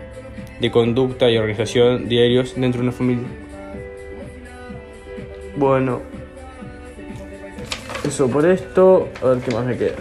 de 0.59 0.71
conducta 0.71 1.29
y 1.29 1.37
organización 1.37 2.07
diarios 2.07 2.53
dentro 2.55 2.81
de 2.81 2.87
una 2.87 2.91
familia. 2.91 3.27
Bueno, 5.55 6.01
eso 8.07 8.29
por 8.29 8.45
esto. 8.45 9.09
A 9.21 9.27
ver 9.27 9.39
qué 9.39 9.51
más 9.51 9.65
me 9.65 9.77
queda. 9.77 9.95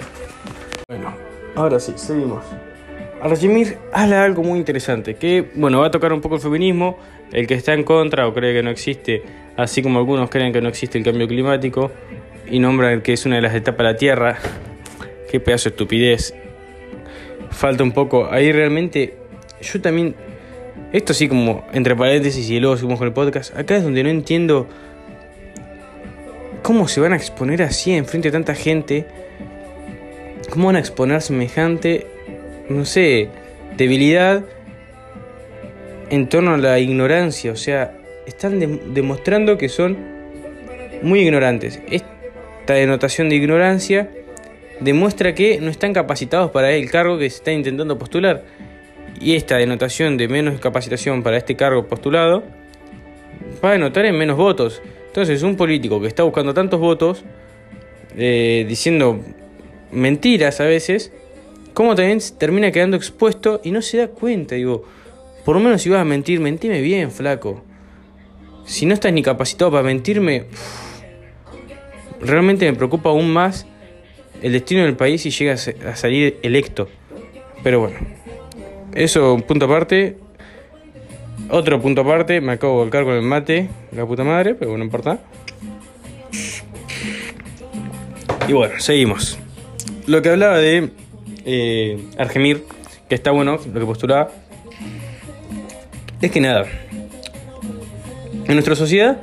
Bueno, 0.89 1.15
ahora 1.55 1.79
sí, 1.79 1.93
seguimos. 1.97 2.45
Archimir 3.21 3.79
habla 3.93 4.25
algo 4.25 4.43
muy 4.43 4.59
interesante, 4.59 5.15
que 5.15 5.51
bueno, 5.55 5.81
va 5.81 5.87
a 5.87 5.91
tocar 5.91 6.13
un 6.13 6.21
poco 6.21 6.37
el 6.37 6.41
feminismo, 6.41 6.99
el 7.33 7.47
que 7.47 7.55
está 7.55 7.73
en 7.73 7.85
contra 7.85 8.27
o 8.27 8.35
cree 8.35 8.53
que 8.53 8.65
no 8.65 8.71
existe, 8.71 9.23
así 9.57 9.81
como 9.81 10.01
algunos 10.01 10.29
creen 10.29 10.53
que 10.53 10.61
no 10.61 10.69
existe 10.69 10.99
el 10.99 11.05
cambio 11.05 11.29
climático, 11.29 11.93
y 12.51 12.59
nombran 12.59 13.01
que 13.01 13.13
es 13.13 13.25
una 13.25 13.37
de 13.37 13.43
las 13.43 13.55
etapas 13.55 13.79
de 13.79 13.93
la 13.93 13.97
Tierra, 13.97 14.39
Qué 15.33 15.41
pedazo 15.41 15.71
de 15.71 15.75
estupidez. 15.75 16.35
Falta 17.51 17.83
un 17.83 17.93
poco. 17.93 18.31
Ahí 18.31 18.53
realmente 18.53 19.15
yo 19.63 19.81
también 19.81 20.15
esto 20.93 21.15
sí 21.15 21.29
como 21.29 21.65
entre 21.73 21.97
paréntesis 21.97 22.49
y 22.51 22.61
luego 22.61 22.77
seguimos 22.77 22.99
con 22.99 23.09
el 23.09 23.15
podcast, 23.15 23.57
acá 23.57 23.77
es 23.77 23.83
donde 23.83 24.03
no 24.03 24.11
entiendo 24.11 24.69
cómo 26.63 26.87
se 26.89 27.01
van 27.01 27.13
a 27.13 27.17
exponer 27.17 27.63
así 27.63 27.93
en 27.93 28.07
frente 28.07 28.29
de 28.29 28.33
tanta 28.33 28.55
gente, 28.55 29.07
cómo 30.51 30.67
van 30.67 30.77
a 30.77 30.79
exponer 30.79 31.21
semejante, 31.23 32.07
no 32.69 32.85
sé, 32.85 33.29
debilidad 33.77 34.45
en 36.11 36.29
torno 36.29 36.55
a 36.55 36.59
la 36.59 36.79
ignorancia, 36.79 37.53
o 37.53 37.57
sea, 37.57 37.97
están 38.27 38.61
demostrando 38.95 39.59
que 39.59 39.69
son 39.69 39.97
muy 41.03 41.21
ignorantes. 41.21 41.81
Esta 41.91 42.75
denotación 42.75 43.29
de 43.29 43.37
ignorancia 43.37 44.11
demuestra 44.81 45.35
que 45.35 45.59
no 45.61 45.71
están 45.71 45.93
capacitados 45.93 46.51
para 46.51 46.71
el 46.73 46.91
cargo 46.91 47.19
que 47.19 47.29
se 47.31 47.37
está 47.37 47.53
intentando 47.53 47.99
postular. 47.99 48.45
Y 49.21 49.37
esta 49.37 49.57
denotación 49.57 50.16
de 50.16 50.28
menos 50.28 50.61
capacitación 50.61 51.23
para 51.23 51.37
este 51.37 51.57
cargo 51.57 51.87
postulado 51.87 52.42
va 53.64 53.71
a 53.71 53.73
denotar 53.73 54.04
en 54.07 54.16
menos 54.16 54.37
votos. 54.37 54.83
Entonces, 55.07 55.42
un 55.42 55.57
político 55.57 56.00
que 56.00 56.07
está 56.07 56.23
buscando 56.23 56.54
tantos 56.54 56.81
votos, 56.81 57.25
eh, 58.16 58.64
diciendo 58.69 59.21
mentiras 59.90 60.61
a 60.61 60.64
veces, 60.64 61.12
como 61.75 61.95
también 61.95 62.19
termina 62.38 62.71
quedando 62.71 62.97
expuesto 62.97 63.61
y 63.62 63.71
no 63.71 63.83
se 63.83 63.99
da 63.99 64.09
cuenta. 64.09 64.54
Digo, 64.54 64.85
por 65.45 65.57
lo 65.57 65.62
menos 65.62 65.83
si 65.83 65.90
vas 65.90 66.00
a 66.00 66.04
mentir, 66.04 66.40
mentime 66.40 66.81
bien, 66.81 67.11
flaco. 67.11 67.62
Si 68.64 68.87
no 68.87 68.95
estás 68.95 69.12
ni 69.12 69.23
capacitado 69.23 69.71
para 69.71 69.83
mentirme, 69.83 70.45
realmente 72.21 72.71
me 72.71 72.76
preocupa 72.76 73.11
aún 73.11 73.33
más 73.33 73.66
el 74.40 74.52
destino 74.52 74.83
del 74.83 74.97
país 74.97 75.23
si 75.23 75.31
llega 75.31 75.54
a 75.54 75.97
salir 75.97 76.38
electo. 76.42 76.88
Pero 77.62 77.81
bueno, 77.81 77.99
eso 78.95 79.39
punto 79.47 79.67
aparte. 79.67 80.19
Otro 81.51 81.81
punto 81.81 82.03
aparte, 82.03 82.41
me 82.41 82.53
acabo 82.53 82.75
de 82.75 82.79
volcar 82.85 83.05
con 83.05 83.15
el 83.15 83.23
mate, 83.23 83.69
la 83.93 84.07
puta 84.07 84.25
madre, 84.25 84.55
pero 84.55 84.77
no 84.77 84.85
importa. 84.85 85.19
Y 88.49 88.53
bueno, 88.53 88.75
seguimos. 88.79 89.39
Lo 90.07 90.23
que 90.23 90.31
hablaba 90.31 90.59
de 90.59 90.91
eh, 91.45 92.05
Argemir, 92.19 92.65
que 93.09 93.15
está 93.15 93.31
bueno, 93.31 93.59
lo 93.73 93.81
que 93.81 93.87
postulaba, 93.87 94.31
es 96.21 96.31
que 96.31 96.41
nada, 96.41 96.67
en 98.47 98.55
nuestra 98.55 98.75
sociedad, 98.75 99.21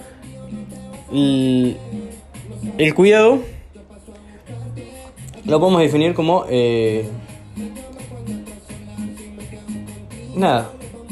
el, 1.12 1.78
el 2.78 2.94
cuidado 2.94 3.40
lo 5.46 5.60
podemos 5.60 5.82
definir 5.82 6.14
como 6.14 6.46
eh, 6.50 7.10
nada 10.40 10.72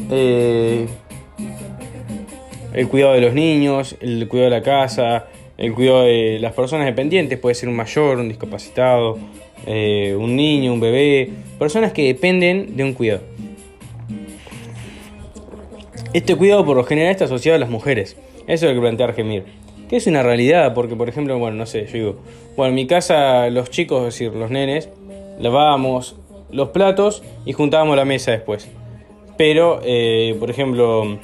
eh, 0.10 0.88
el 2.74 2.88
cuidado 2.88 3.14
de 3.14 3.22
los 3.22 3.34
niños 3.34 3.96
el 4.00 4.28
cuidado 4.28 4.52
de 4.52 4.58
la 4.58 4.64
casa 4.64 5.28
el 5.58 5.74
cuidado 5.74 6.04
de 6.04 6.40
las 6.40 6.54
personas 6.54 6.86
dependientes 6.86 7.38
puede 7.40 7.56
ser 7.56 7.70
un 7.70 7.76
mayor 7.76 8.20
un 8.20 8.30
discapacitado 8.30 9.18
eh, 9.66 10.16
un 10.18 10.36
niño 10.36 10.74
un 10.74 10.80
bebé 10.80 11.32
personas 11.58 11.92
que 11.92 12.06
dependen 12.06 12.76
de 12.78 12.84
un 12.84 12.94
cuidado. 12.94 13.22
Este 16.14 16.36
cuidado 16.36 16.66
por 16.66 16.78
lo 16.78 16.84
general 16.84 17.12
está 17.12 17.26
asociado 17.26 17.56
a 17.56 17.60
las 17.60 17.70
mujeres. 17.70 18.16
Eso 18.48 18.66
es 18.66 18.72
lo 18.72 18.74
que 18.74 18.82
plantea 18.82 19.08
Argemir. 19.08 19.46
Que 19.90 19.98
es 19.98 20.08
una 20.08 20.24
realidad, 20.24 20.74
porque 20.74 20.96
por 20.96 21.10
ejemplo, 21.10 21.38
bueno, 21.38 21.58
no 21.58 21.66
sé, 21.66 21.86
yo 21.88 21.94
digo, 21.94 22.16
bueno, 22.56 22.70
en 22.70 22.76
mi 22.76 22.88
casa 22.88 23.50
los 23.50 23.70
chicos, 23.70 24.00
es 24.00 24.14
decir, 24.14 24.34
los 24.34 24.52
nenes, 24.52 24.90
lavábamos 25.40 26.16
los 26.52 26.70
platos 26.70 27.24
y 27.46 27.54
juntábamos 27.54 27.96
la 27.96 28.06
mesa 28.06 28.32
después. 28.32 28.70
Pero, 29.38 29.80
eh, 29.84 30.36
por 30.40 30.50
ejemplo, 30.50 31.20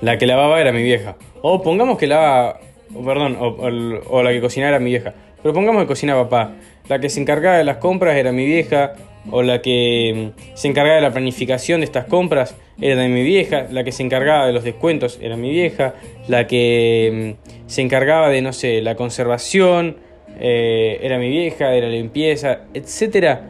la 0.00 0.18
que 0.18 0.26
lavaba 0.26 0.60
era 0.60 0.72
mi 0.72 0.82
vieja. 0.82 1.16
O 1.42 1.62
pongamos 1.62 1.98
que 1.98 2.06
lavaba, 2.06 2.60
perdón, 3.04 3.36
o, 3.40 4.22
la 4.22 4.30
que 4.30 4.40
cocinaba 4.40 4.70
era 4.70 4.80
mi 4.80 4.90
vieja. 4.90 5.14
Pero 5.42 5.54
pongamos 5.54 5.82
que 5.82 5.88
cocinaba 5.88 6.28
papá. 6.28 6.52
La 6.88 6.98
que 7.00 7.08
se 7.08 7.20
encargaba 7.20 7.56
de 7.56 7.64
las 7.64 7.78
compras 7.78 8.16
era 8.16 8.32
mi 8.32 8.44
vieja 8.44 8.92
o 9.30 9.42
la 9.42 9.60
que 9.62 10.32
mm, 10.34 10.56
se 10.56 10.68
encargaba 10.68 10.96
de 10.96 11.02
la 11.02 11.12
planificación 11.12 11.80
de 11.80 11.84
estas 11.84 12.06
compras 12.06 12.56
era 12.80 13.02
de 13.02 13.08
mi 13.08 13.22
vieja, 13.22 13.66
la 13.70 13.84
que 13.84 13.92
se 13.92 14.02
encargaba 14.02 14.46
de 14.46 14.52
los 14.52 14.64
descuentos 14.64 15.18
era 15.20 15.36
mi 15.36 15.50
vieja, 15.50 15.94
la 16.28 16.46
que 16.46 17.36
mm, 17.38 17.68
se 17.68 17.82
encargaba 17.82 18.28
de, 18.30 18.42
no 18.42 18.52
sé, 18.52 18.80
la 18.80 18.96
conservación 18.96 19.98
eh, 20.38 20.98
era 21.02 21.18
mi 21.18 21.28
vieja, 21.28 21.68
de 21.68 21.82
la 21.82 21.88
limpieza, 21.88 22.60
etcétera. 22.72 23.42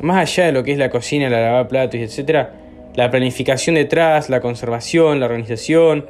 Más 0.00 0.16
allá 0.16 0.46
de 0.46 0.52
lo 0.52 0.62
que 0.62 0.72
es 0.72 0.78
la 0.78 0.88
cocina, 0.88 1.28
la 1.28 1.40
lavaplatos, 1.40 2.00
etcétera, 2.00 2.59
la 3.00 3.10
planificación 3.10 3.76
detrás, 3.76 4.28
la 4.28 4.42
conservación, 4.42 5.20
la 5.20 5.24
organización 5.24 6.04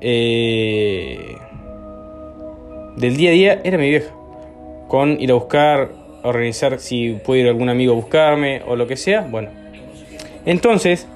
eh, 0.00 1.36
del 2.96 3.14
día 3.18 3.28
a 3.28 3.32
día 3.34 3.60
era 3.62 3.76
mi 3.76 3.90
vieja. 3.90 4.10
Con 4.88 5.20
ir 5.20 5.30
a 5.32 5.34
buscar 5.34 5.90
organizar 6.22 6.78
si 6.78 7.10
puede 7.12 7.42
ir 7.42 7.48
algún 7.48 7.68
amigo 7.68 7.92
a 7.92 7.94
buscarme 7.94 8.62
o 8.66 8.74
lo 8.74 8.86
que 8.86 8.96
sea. 8.96 9.28
Bueno, 9.30 9.50
entonces, 10.46 11.06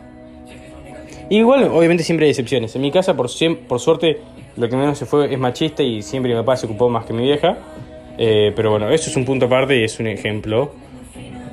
igual 1.30 1.64
obviamente 1.72 2.04
siempre 2.04 2.26
hay 2.26 2.32
excepciones. 2.32 2.76
En 2.76 2.82
mi 2.82 2.90
casa, 2.90 3.16
por, 3.16 3.30
por 3.66 3.80
suerte, 3.80 4.18
lo 4.58 4.68
que 4.68 4.76
menos 4.76 4.98
se 4.98 5.06
fue 5.06 5.32
es 5.32 5.38
machista 5.38 5.82
y 5.82 6.02
siempre 6.02 6.34
mi 6.34 6.38
papá 6.38 6.58
se 6.58 6.66
ocupó 6.66 6.90
más 6.90 7.06
que 7.06 7.14
mi 7.14 7.22
vieja. 7.22 7.56
Eh, 8.18 8.52
pero 8.54 8.72
bueno, 8.72 8.90
eso 8.90 9.08
es 9.08 9.16
un 9.16 9.24
punto 9.24 9.46
aparte 9.46 9.74
y 9.74 9.84
es 9.84 9.98
un 9.98 10.08
ejemplo. 10.08 10.74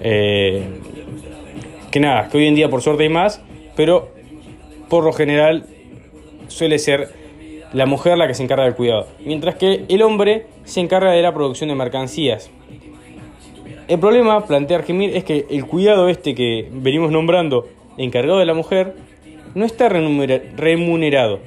Eh, 0.02 0.62
que 1.90 2.00
nada, 2.00 2.30
que 2.30 2.38
hoy 2.38 2.48
en 2.48 2.56
día 2.56 2.70
por 2.70 2.82
suerte 2.82 3.04
hay 3.04 3.10
más, 3.10 3.42
pero 3.76 4.10
por 4.90 5.04
lo 5.04 5.14
general 5.14 5.66
suele 6.48 6.80
ser 6.80 7.10
la 7.74 7.86
mujer 7.86 8.18
la 8.18 8.28
que 8.28 8.34
se 8.34 8.44
encarga 8.44 8.64
del 8.66 8.76
cuidado, 8.76 9.08
mientras 9.24 9.56
que 9.56 9.86
el 9.88 10.02
hombre 10.02 10.48
se 10.66 10.80
encarga 10.80 11.12
de 11.12 11.22
la 11.22 11.34
producción 11.34 11.70
de 11.70 11.76
mercancías. 11.76 12.50
El 13.88 14.00
problema, 14.00 14.46
plantea 14.46 14.78
Argemir, 14.78 15.16
es 15.16 15.24
que 15.24 15.46
el 15.50 15.66
cuidado 15.66 16.10
este 16.10 16.36
que 16.36 16.68
venimos 16.72 17.12
nombrando, 17.12 17.68
encargado 17.98 18.40
de 18.40 18.46
la 18.46 18.54
mujer, 18.54 18.96
no 19.56 19.66
está 19.66 19.90
remunerado, 19.90 21.40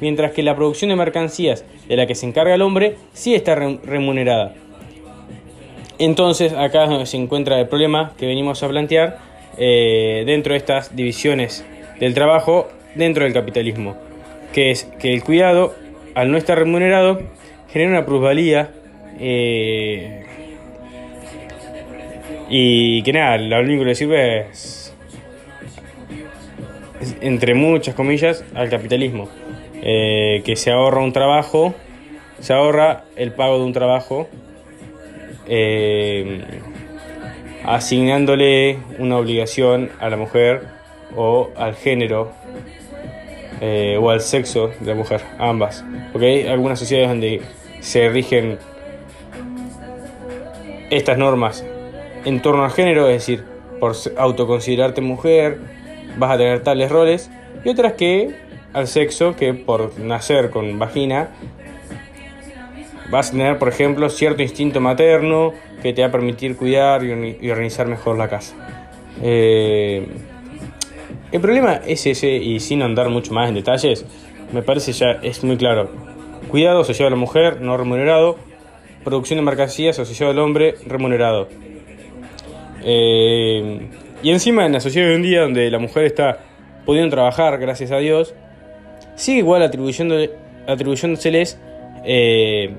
mientras 0.00 0.32
que 0.32 0.42
la 0.42 0.54
producción 0.54 0.90
de 0.90 0.96
mercancías 0.96 1.64
de 1.88 1.96
la 1.96 2.06
que 2.06 2.14
se 2.14 2.26
encarga 2.26 2.54
el 2.54 2.62
hombre 2.62 2.96
sí 3.12 3.34
está 3.34 3.54
remunerada. 3.54 4.54
Entonces 5.98 6.52
acá 6.52 7.04
se 7.04 7.16
encuentra 7.16 7.58
el 7.58 7.66
problema 7.66 8.12
que 8.16 8.26
venimos 8.26 8.62
a 8.62 8.68
plantear 8.68 9.18
eh, 9.58 10.22
dentro 10.24 10.52
de 10.52 10.58
estas 10.58 10.94
divisiones 10.94 11.64
del 11.98 12.14
trabajo 12.14 12.68
dentro 12.94 13.24
del 13.24 13.32
capitalismo, 13.32 13.96
que 14.52 14.70
es 14.70 14.84
que 15.00 15.12
el 15.12 15.22
cuidado, 15.22 15.74
al 16.14 16.30
no 16.30 16.38
estar 16.38 16.58
remunerado, 16.58 17.20
genera 17.70 17.90
una 17.90 18.06
plusvalía 18.06 18.70
eh, 19.18 20.24
y 22.48 23.02
que 23.02 23.12
nada, 23.12 23.36
lo 23.38 23.60
único 23.60 23.84
que 23.84 23.94
sirve 23.94 24.48
es, 24.48 24.94
entre 27.20 27.54
muchas 27.54 27.94
comillas, 27.94 28.44
al 28.54 28.70
capitalismo. 28.70 29.28
Eh, 29.80 30.42
que 30.44 30.56
se 30.56 30.72
ahorra 30.72 31.02
un 31.02 31.12
trabajo, 31.12 31.74
se 32.40 32.52
ahorra 32.52 33.04
el 33.16 33.32
pago 33.32 33.58
de 33.58 33.64
un 33.64 33.72
trabajo, 33.72 34.28
asignándole 37.68 38.78
una 38.98 39.18
obligación 39.18 39.90
a 40.00 40.08
la 40.08 40.16
mujer 40.16 40.62
o 41.14 41.50
al 41.54 41.74
género 41.74 42.32
eh, 43.60 43.98
o 44.00 44.08
al 44.08 44.22
sexo 44.22 44.70
de 44.80 44.86
la 44.86 44.94
mujer, 44.94 45.20
ambas. 45.38 45.84
Porque 46.12 46.26
hay 46.26 46.46
algunas 46.46 46.78
sociedades 46.78 47.10
donde 47.10 47.42
se 47.80 48.08
rigen 48.08 48.58
estas 50.88 51.18
normas 51.18 51.64
en 52.24 52.40
torno 52.40 52.64
al 52.64 52.70
género, 52.70 53.06
es 53.08 53.14
decir, 53.14 53.44
por 53.78 53.94
autoconsiderarte 54.16 55.02
mujer, 55.02 55.58
vas 56.16 56.32
a 56.32 56.38
tener 56.38 56.62
tales 56.62 56.90
roles, 56.90 57.30
y 57.64 57.68
otras 57.68 57.92
que 57.94 58.34
al 58.72 58.86
sexo, 58.86 59.36
que 59.36 59.52
por 59.52 59.98
nacer 59.98 60.50
con 60.50 60.78
vagina, 60.78 61.28
vas 63.10 63.28
a 63.28 63.32
tener, 63.32 63.58
por 63.58 63.68
ejemplo, 63.68 64.08
cierto 64.10 64.42
instinto 64.42 64.80
materno 64.80 65.52
que 65.82 65.92
te 65.92 66.02
va 66.02 66.08
a 66.08 66.10
permitir 66.12 66.56
cuidar 66.56 67.04
y, 67.04 67.50
organizar 67.50 67.86
mejor 67.86 68.18
la 68.18 68.28
casa. 68.28 68.54
Eh, 69.22 70.06
el 71.32 71.40
problema 71.40 71.80
es 71.86 72.06
ese, 72.06 72.30
y 72.30 72.60
sin 72.60 72.82
andar 72.82 73.08
mucho 73.08 73.32
más 73.32 73.48
en 73.48 73.54
detalles, 73.54 74.04
me 74.52 74.62
parece 74.62 74.92
ya 74.92 75.18
es 75.22 75.44
muy 75.44 75.56
claro. 75.56 75.90
Cuidado 76.50 76.80
asociado 76.80 77.08
a 77.08 77.10
la 77.10 77.16
mujer, 77.16 77.60
no 77.60 77.76
remunerado. 77.76 78.36
Producción 79.04 79.38
de 79.38 79.42
mercancías 79.42 79.98
asociado 79.98 80.32
al 80.32 80.38
hombre, 80.38 80.76
remunerado. 80.86 81.48
Eh, 82.82 83.88
y 84.22 84.30
encima 84.30 84.64
en 84.66 84.72
la 84.72 84.80
sociedad 84.80 85.08
de 85.08 85.16
un 85.16 85.22
día 85.22 85.42
donde 85.42 85.70
la 85.70 85.78
mujer 85.78 86.04
está 86.04 86.38
pudiendo 86.84 87.10
trabajar, 87.14 87.58
gracias 87.58 87.90
a 87.92 87.98
Dios, 87.98 88.34
sigue 89.14 89.38
igual 89.38 89.62
atribuyéndoseles 89.62 91.60
eh, 92.04 92.70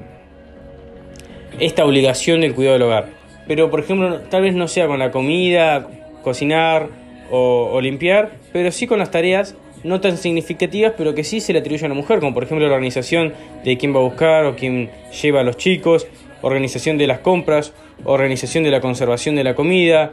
esta 1.60 1.86
obligación 1.86 2.42
del 2.42 2.54
cuidado 2.54 2.74
del 2.74 2.84
hogar. 2.84 3.10
Pero 3.48 3.70
por 3.70 3.80
ejemplo, 3.80 4.22
tal 4.30 4.44
vez 4.44 4.54
no 4.54 4.68
sea 4.68 4.88
con 4.88 5.00
la 5.00 5.12
comida, 5.12 5.88
cocinar 6.24 6.90
o, 7.32 7.80
limpiar, 7.82 8.32
pero 8.52 8.72
sí 8.72 8.88
con 8.88 9.00
las 9.00 9.12
tareas 9.12 9.56
no 9.84 10.02
tan 10.02 10.18
significativas, 10.18 10.94
pero 10.98 11.16
que 11.16 11.24
sí 11.24 11.40
se 11.40 11.54
le 11.54 11.60
atribuyen 11.60 11.86
a 11.86 11.90
la 11.90 11.96
mujer, 11.96 12.20
como 12.20 12.34
por 12.34 12.44
ejemplo 12.44 12.68
la 12.68 12.74
organización 12.74 13.34
de 13.64 13.78
quién 13.78 13.96
va 13.96 14.00
a 14.00 14.04
buscar 14.04 14.46
o 14.46 14.56
quién 14.56 14.90
lleva 15.22 15.40
a 15.40 15.44
los 15.44 15.58
chicos, 15.58 16.08
organización 16.42 16.98
de 16.98 17.08
las 17.08 17.20
compras, 17.20 17.74
organización 18.04 18.64
de 18.64 18.72
la 18.72 18.82
conservación 18.82 19.36
de 19.36 19.44
la 19.44 19.56
comida, 19.56 20.12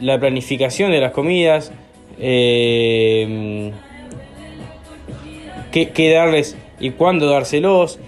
la 0.00 0.18
planificación 0.18 0.90
de 0.90 1.00
las 1.00 1.12
comidas, 1.12 1.72
eh, 2.18 3.72
qué, 5.70 6.10
darles 6.12 6.56
y 6.80 6.90
cuándo 6.90 7.28
dárselos, 7.28 7.98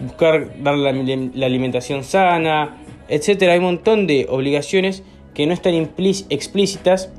buscar 0.00 0.62
dar 0.62 0.76
la, 0.76 0.90
alimentación 0.90 2.04
sana, 2.04 2.76
etcétera. 3.08 3.52
Hay 3.52 3.58
un 3.58 3.64
montón 3.64 4.06
de 4.06 4.26
obligaciones 4.28 5.02
que 5.34 5.46
no 5.46 5.52
están 5.52 5.74
explícitas, 5.74 7.12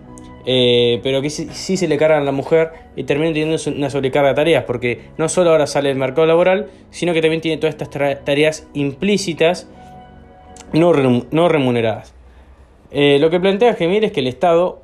eh, 0.45 0.99
pero 1.03 1.21
que 1.21 1.29
sí, 1.29 1.77
se 1.77 1.87
le 1.87 1.97
cargan 1.97 2.21
a 2.21 2.25
la 2.25 2.31
mujer 2.31 2.71
y 2.95 3.03
terminan 3.03 3.33
teniendo 3.33 3.57
una 3.75 3.89
sobrecarga 3.89 4.29
de 4.29 4.35
tareas, 4.35 4.63
porque 4.65 5.01
no 5.17 5.27
solo 5.27 5.51
ahora 5.51 5.67
sale 5.67 5.89
el 5.89 5.97
mercado 5.97 6.27
laboral, 6.27 6.69
sino 6.91 7.13
que 7.13 7.21
también 7.21 7.41
tiene 7.41 7.57
todas 7.57 7.75
estas 7.75 7.89
tareas 8.23 8.67
implícitas 8.73 9.67
no, 10.73 10.93
no 11.31 11.49
remuneradas. 11.49 12.13
Eh, 12.91 13.17
lo 13.19 13.29
que 13.29 13.39
plantea 13.39 13.73
Gemir 13.73 14.05
es 14.05 14.11
que 14.11 14.21
el 14.21 14.27
Estado 14.27 14.81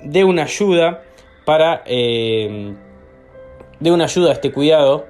dé 0.00 0.24
una 0.24 0.44
ayuda 0.44 1.02
para 1.44 1.82
eh, 1.86 2.74
dé 3.80 3.90
una 3.90 4.04
ayuda 4.04 4.30
a 4.30 4.32
este 4.34 4.52
cuidado 4.52 5.06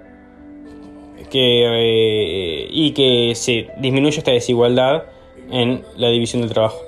que, 1.28 2.68
y 2.70 2.92
que 2.92 3.34
se 3.34 3.68
disminuya 3.78 4.18
esta 4.18 4.32
desigualdad 4.32 5.04
en 5.50 5.84
la 5.96 6.08
división 6.08 6.42
del 6.42 6.50
trabajo. 6.50 6.78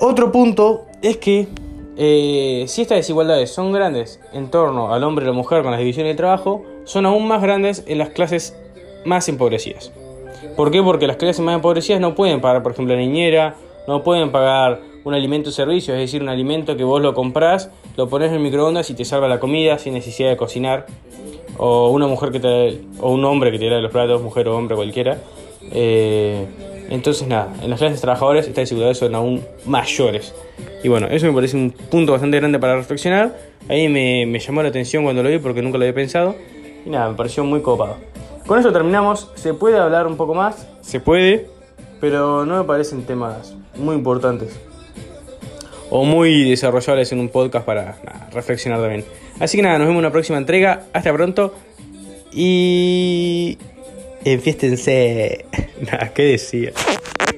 Otro 0.00 0.32
punto 0.32 0.86
es 1.02 1.16
que 1.18 1.48
eh, 1.96 2.64
si 2.68 2.82
estas 2.82 2.98
desigualdades 2.98 3.50
son 3.50 3.72
grandes 3.72 4.20
en 4.32 4.50
torno 4.50 4.92
al 4.92 5.04
hombre 5.04 5.24
y 5.24 5.28
la 5.28 5.32
mujer 5.32 5.62
con 5.62 5.72
la 5.72 5.78
división 5.78 6.06
del 6.06 6.16
trabajo, 6.16 6.64
son 6.84 7.06
aún 7.06 7.28
más 7.28 7.42
grandes 7.42 7.84
en 7.86 7.98
las 7.98 8.10
clases 8.10 8.56
más 9.04 9.28
empobrecidas. 9.28 9.92
¿Por 10.56 10.70
qué? 10.70 10.82
Porque 10.82 11.06
las 11.06 11.16
clases 11.16 11.40
más 11.40 11.54
empobrecidas 11.54 12.00
no 12.00 12.14
pueden 12.14 12.40
pagar, 12.40 12.62
por 12.62 12.72
ejemplo, 12.72 12.94
la 12.94 13.00
niñera, 13.00 13.56
no 13.86 14.02
pueden 14.02 14.32
pagar 14.32 14.80
un 15.04 15.14
alimento 15.14 15.50
servicio, 15.50 15.94
es 15.94 16.00
decir, 16.00 16.22
un 16.22 16.28
alimento 16.28 16.76
que 16.76 16.84
vos 16.84 17.02
lo 17.02 17.14
comprás, 17.14 17.70
lo 17.96 18.08
pones 18.08 18.28
en 18.28 18.36
el 18.36 18.40
microondas 18.40 18.88
y 18.90 18.94
te 18.94 19.04
salva 19.04 19.28
la 19.28 19.40
comida 19.40 19.78
sin 19.78 19.94
necesidad 19.94 20.30
de 20.30 20.36
cocinar. 20.36 20.86
O 21.58 21.90
una 21.90 22.06
mujer 22.06 22.30
que 22.30 22.40
te 22.40 22.80
o 23.00 23.12
un 23.12 23.24
hombre 23.24 23.50
que 23.52 23.58
te 23.58 23.68
da 23.68 23.78
los 23.78 23.92
platos, 23.92 24.22
mujer 24.22 24.48
o 24.48 24.56
hombre 24.56 24.76
cualquiera. 24.76 25.18
Eh, 25.70 26.46
entonces 26.90 27.26
nada, 27.28 27.52
en 27.62 27.70
las 27.70 27.78
clases 27.78 28.00
trabajadores 28.00 28.46
estas 28.46 28.62
desigualdades 28.62 28.98
son 28.98 29.14
aún 29.14 29.44
mayores. 29.66 30.34
Y 30.82 30.88
bueno, 30.88 31.06
eso 31.08 31.26
me 31.26 31.32
parece 31.32 31.56
un 31.56 31.70
punto 31.70 32.12
bastante 32.12 32.38
grande 32.38 32.58
para 32.58 32.76
reflexionar. 32.76 33.36
Ahí 33.68 33.88
me, 33.88 34.26
me 34.26 34.38
llamó 34.40 34.62
la 34.62 34.68
atención 34.68 35.04
cuando 35.04 35.22
lo 35.22 35.28
vi 35.28 35.38
porque 35.38 35.62
nunca 35.62 35.78
lo 35.78 35.84
había 35.84 35.94
pensado. 35.94 36.34
Y 36.84 36.90
nada, 36.90 37.08
me 37.10 37.14
pareció 37.14 37.44
muy 37.44 37.60
copado. 37.60 37.96
Con 38.46 38.58
eso 38.58 38.72
terminamos. 38.72 39.30
¿Se 39.36 39.54
puede 39.54 39.78
hablar 39.78 40.06
un 40.06 40.16
poco 40.16 40.34
más? 40.34 40.68
Se 40.80 40.98
puede, 40.98 41.46
pero 42.00 42.44
no 42.44 42.58
me 42.58 42.64
parecen 42.64 43.04
temas 43.04 43.54
muy 43.76 43.94
importantes 43.94 44.58
o 45.94 46.04
muy 46.04 46.48
desarrollables 46.48 47.12
en 47.12 47.20
un 47.20 47.28
podcast 47.28 47.66
para 47.66 47.98
reflexionar 48.32 48.80
también. 48.80 49.04
Así 49.38 49.58
que 49.58 49.62
nada, 49.62 49.76
nos 49.76 49.88
vemos 49.88 49.98
en 50.00 50.06
una 50.06 50.10
próxima 50.10 50.38
entrega. 50.38 50.84
Hasta 50.94 51.12
pronto 51.12 51.54
y 52.32 53.58
enfiéstense. 54.24 55.44
nada, 55.82 56.10
¿qué 56.14 56.22
decía? 56.22 56.72